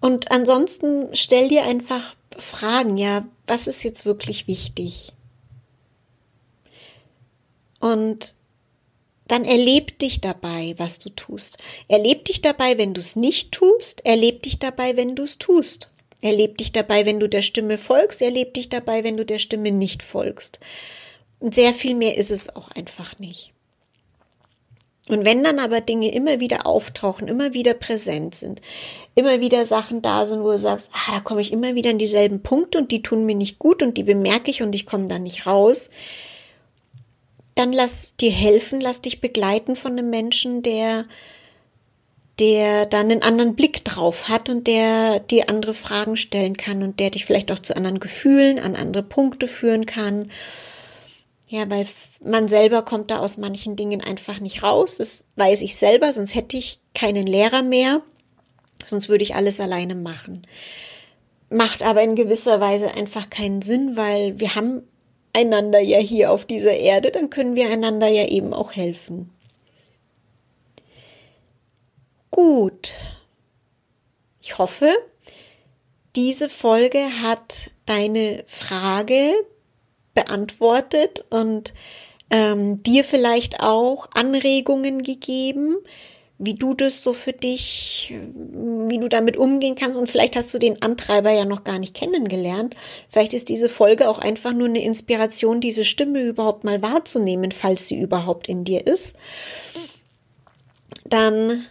und 0.00 0.32
ansonsten 0.32 1.14
stell 1.14 1.48
dir 1.48 1.62
einfach 1.62 2.16
Fragen, 2.38 2.96
ja, 2.96 3.26
was 3.46 3.66
ist 3.66 3.82
jetzt 3.82 4.04
wirklich 4.04 4.46
wichtig? 4.46 5.12
Und 7.80 8.34
dann 9.28 9.44
erleb 9.44 9.98
dich 9.98 10.20
dabei, 10.20 10.74
was 10.76 10.98
du 10.98 11.10
tust. 11.10 11.58
Erleb 11.88 12.26
dich 12.26 12.42
dabei, 12.42 12.76
wenn 12.78 12.94
du 12.94 13.00
es 13.00 13.16
nicht 13.16 13.52
tust. 13.52 14.04
Erleb 14.04 14.42
dich 14.42 14.58
dabei, 14.58 14.96
wenn 14.96 15.16
du 15.16 15.22
es 15.22 15.38
tust. 15.38 15.90
Erleb 16.20 16.58
dich 16.58 16.72
dabei, 16.72 17.06
wenn 17.06 17.18
du 17.18 17.28
der 17.28 17.42
Stimme 17.42 17.78
folgst. 17.78 18.22
Erleb 18.22 18.54
dich 18.54 18.68
dabei, 18.68 19.04
wenn 19.04 19.16
du 19.16 19.24
der 19.24 19.38
Stimme 19.38 19.72
nicht 19.72 20.02
folgst. 20.02 20.60
Und 21.40 21.54
sehr 21.54 21.74
viel 21.74 21.94
mehr 21.94 22.16
ist 22.16 22.30
es 22.30 22.54
auch 22.54 22.70
einfach 22.70 23.18
nicht. 23.18 23.52
Und 25.12 25.24
wenn 25.24 25.44
dann 25.44 25.58
aber 25.58 25.80
Dinge 25.80 26.12
immer 26.12 26.40
wieder 26.40 26.66
auftauchen, 26.66 27.28
immer 27.28 27.52
wieder 27.52 27.74
präsent 27.74 28.34
sind, 28.34 28.60
immer 29.14 29.40
wieder 29.40 29.64
Sachen 29.64 30.02
da 30.02 30.26
sind, 30.26 30.42
wo 30.42 30.52
du 30.52 30.58
sagst, 30.58 30.90
ah, 30.92 31.12
da 31.12 31.20
komme 31.20 31.40
ich 31.40 31.52
immer 31.52 31.74
wieder 31.74 31.90
in 31.90 31.98
dieselben 31.98 32.42
Punkte 32.42 32.78
und 32.78 32.90
die 32.90 33.02
tun 33.02 33.26
mir 33.26 33.34
nicht 33.34 33.58
gut 33.58 33.82
und 33.82 33.98
die 33.98 34.02
bemerke 34.02 34.50
ich 34.50 34.62
und 34.62 34.74
ich 34.74 34.86
komme 34.86 35.08
da 35.08 35.18
nicht 35.18 35.46
raus, 35.46 35.90
dann 37.54 37.72
lass 37.72 38.16
dir 38.16 38.30
helfen, 38.30 38.80
lass 38.80 39.02
dich 39.02 39.20
begleiten 39.20 39.76
von 39.76 39.92
einem 39.92 40.10
Menschen, 40.10 40.62
der 40.62 41.04
der 42.38 42.86
dann 42.86 43.10
einen 43.10 43.22
anderen 43.22 43.54
Blick 43.54 43.84
drauf 43.84 44.28
hat 44.28 44.48
und 44.48 44.66
der 44.66 45.20
dir 45.20 45.50
andere 45.50 45.74
Fragen 45.74 46.16
stellen 46.16 46.56
kann 46.56 46.82
und 46.82 46.98
der 46.98 47.10
dich 47.10 47.26
vielleicht 47.26 47.52
auch 47.52 47.58
zu 47.58 47.76
anderen 47.76 48.00
Gefühlen, 48.00 48.58
an 48.58 48.74
andere 48.74 49.02
Punkte 49.02 49.46
führen 49.46 49.84
kann 49.84 50.30
ja, 51.52 51.68
weil 51.68 51.86
man 52.24 52.48
selber 52.48 52.80
kommt 52.80 53.10
da 53.10 53.18
aus 53.18 53.36
manchen 53.36 53.76
Dingen 53.76 54.00
einfach 54.00 54.40
nicht 54.40 54.62
raus. 54.62 54.96
Das 54.96 55.26
weiß 55.36 55.60
ich 55.60 55.76
selber, 55.76 56.10
sonst 56.10 56.34
hätte 56.34 56.56
ich 56.56 56.80
keinen 56.94 57.26
Lehrer 57.26 57.62
mehr. 57.62 58.00
Sonst 58.86 59.10
würde 59.10 59.22
ich 59.22 59.34
alles 59.34 59.60
alleine 59.60 59.94
machen. 59.94 60.46
Macht 61.50 61.82
aber 61.82 62.02
in 62.02 62.16
gewisser 62.16 62.58
Weise 62.60 62.94
einfach 62.94 63.28
keinen 63.28 63.60
Sinn, 63.60 63.98
weil 63.98 64.40
wir 64.40 64.54
haben 64.54 64.82
einander 65.34 65.78
ja 65.78 65.98
hier 65.98 66.32
auf 66.32 66.46
dieser 66.46 66.72
Erde, 66.72 67.10
dann 67.10 67.28
können 67.28 67.54
wir 67.54 67.68
einander 67.70 68.08
ja 68.08 68.26
eben 68.28 68.54
auch 68.54 68.72
helfen. 68.72 69.30
Gut. 72.30 72.94
Ich 74.40 74.56
hoffe, 74.56 74.90
diese 76.16 76.48
Folge 76.48 77.20
hat 77.20 77.70
deine 77.84 78.42
Frage 78.46 79.34
beantwortet 80.14 81.24
und 81.30 81.72
ähm, 82.30 82.82
dir 82.82 83.04
vielleicht 83.04 83.60
auch 83.60 84.08
Anregungen 84.14 85.02
gegeben, 85.02 85.76
wie 86.38 86.54
du 86.54 86.74
das 86.74 87.04
so 87.04 87.12
für 87.12 87.32
dich, 87.32 88.12
wie 88.88 88.98
du 88.98 89.08
damit 89.08 89.36
umgehen 89.36 89.76
kannst. 89.76 89.98
Und 89.98 90.10
vielleicht 90.10 90.34
hast 90.34 90.52
du 90.52 90.58
den 90.58 90.82
Antreiber 90.82 91.30
ja 91.30 91.44
noch 91.44 91.62
gar 91.62 91.78
nicht 91.78 91.94
kennengelernt. 91.94 92.74
Vielleicht 93.08 93.32
ist 93.32 93.48
diese 93.48 93.68
Folge 93.68 94.08
auch 94.08 94.18
einfach 94.18 94.52
nur 94.52 94.66
eine 94.66 94.82
Inspiration, 94.82 95.60
diese 95.60 95.84
Stimme 95.84 96.20
überhaupt 96.20 96.64
mal 96.64 96.82
wahrzunehmen, 96.82 97.52
falls 97.52 97.86
sie 97.86 97.96
überhaupt 97.96 98.48
in 98.48 98.64
dir 98.64 98.86
ist. 98.86 99.14
Dann 101.04 101.66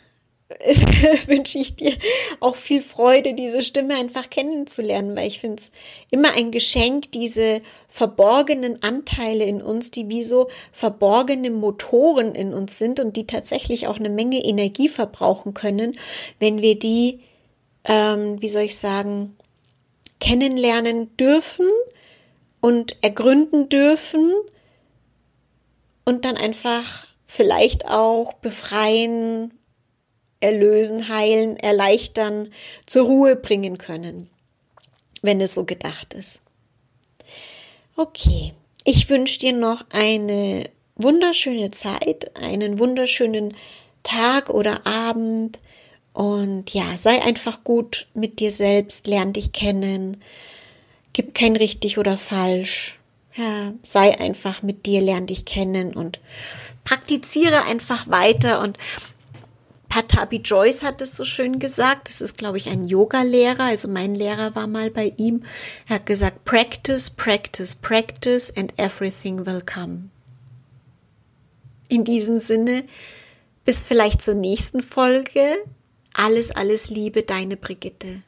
wünsche 1.28 1.60
ich 1.60 1.76
dir 1.76 1.94
auch 2.40 2.56
viel 2.56 2.82
Freude, 2.82 3.34
diese 3.34 3.62
Stimme 3.62 3.96
einfach 3.96 4.30
kennenzulernen, 4.30 5.16
weil 5.16 5.28
ich 5.28 5.40
finde 5.40 5.58
es 5.58 5.72
immer 6.10 6.36
ein 6.36 6.52
Geschenk, 6.52 7.12
diese 7.12 7.62
verborgenen 7.88 8.82
Anteile 8.84 9.46
in 9.46 9.62
uns, 9.62 9.92
die 9.92 10.10
wie 10.10 10.24
so 10.24 10.50
verborgene 10.72 11.50
Motoren 11.50 12.36
in 12.36 12.54
uns 12.54 12.78
sind 12.78 13.00
und 13.00 13.18
die 13.18 13.28
tatsächlich 13.28 13.88
auch 13.88 13.98
eine 13.98 14.10
Menge 14.10 14.44
Energie 14.44 14.90
verbrauchen 14.90 15.54
können, 15.54 15.98
wenn 16.40 16.62
wir 16.62 16.78
die, 16.78 17.22
ähm, 17.86 18.42
wie 18.42 18.50
soll 18.50 18.64
ich 18.64 18.78
sagen, 18.78 19.38
kennenlernen 20.20 21.16
dürfen 21.18 21.68
und 22.62 22.96
ergründen 23.02 23.70
dürfen 23.70 24.32
und 26.06 26.26
dann 26.26 26.38
einfach 26.38 27.08
vielleicht 27.26 27.88
auch 27.88 28.34
befreien 28.34 29.54
erlösen, 30.42 31.08
heilen, 31.08 31.56
erleichtern, 31.58 32.52
zur 32.86 33.06
Ruhe 33.06 33.36
bringen 33.36 33.78
können, 33.78 34.30
wenn 35.22 35.40
es 35.40 35.56
so 35.56 35.66
gedacht 35.66 36.14
ist. 36.14 36.42
Okay, 37.96 38.54
ich 38.84 39.10
wünsche 39.10 39.40
dir 39.40 39.54
noch 39.54 39.86
eine 39.92 40.70
wunderschöne 40.96 41.72
Zeit, 41.72 42.36
einen 42.36 42.80
wunderschönen 42.80 43.56
Tag 44.04 44.50
oder 44.50 44.86
Abend 44.86 45.60
und 46.14 46.74
ja, 46.74 46.98
sei 46.98 47.22
einfach 47.22 47.64
gut 47.64 48.08
mit 48.14 48.40
dir 48.40 48.52
selbst, 48.52 49.08
lern 49.08 49.34
dich 49.34 49.52
kennen, 49.52 50.22
gib 51.14 51.34
kein 51.34 51.56
richtig 51.56 51.98
oder 51.98 52.18
falsch. 52.18 52.98
Ja, 53.36 53.72
sei 53.82 54.20
einfach 54.20 54.62
mit 54.62 54.86
dir, 54.86 55.00
lern 55.00 55.26
dich 55.26 55.46
kennen 55.46 55.94
und 55.94 56.20
praktiziere 56.84 57.64
einfach 57.64 58.10
weiter 58.10 58.60
und 58.62 58.78
Patabi 59.92 60.38
Joyce 60.38 60.84
hat 60.84 61.02
es 61.02 61.18
so 61.18 61.26
schön 61.26 61.60
gesagt. 61.60 62.08
Das 62.08 62.22
ist, 62.22 62.38
glaube 62.38 62.58
ich, 62.58 62.70
ein 62.70 62.86
Yoga-Lehrer. 62.86 63.66
Also 63.66 63.90
mein 63.90 64.16
Lehrer 64.16 64.56
war 64.56 64.66
mal 64.66 64.90
bei 64.90 65.12
ihm. 65.18 65.44
Er 65.86 65.96
hat 65.96 66.06
gesagt, 66.06 66.46
practice, 66.46 67.10
practice, 67.10 67.76
practice 67.76 68.56
and 68.56 68.74
everything 68.78 69.46
will 69.46 69.62
come. 69.62 70.10
In 71.90 72.06
diesem 72.06 72.40
Sinne, 72.40 72.86
bis 73.66 73.84
vielleicht 73.84 74.22
zur 74.22 74.36
nächsten 74.36 74.82
Folge. 74.82 75.58
Alles, 76.14 76.52
alles 76.52 76.90
Liebe, 76.90 77.24
deine 77.24 77.58
Brigitte. 77.58 78.22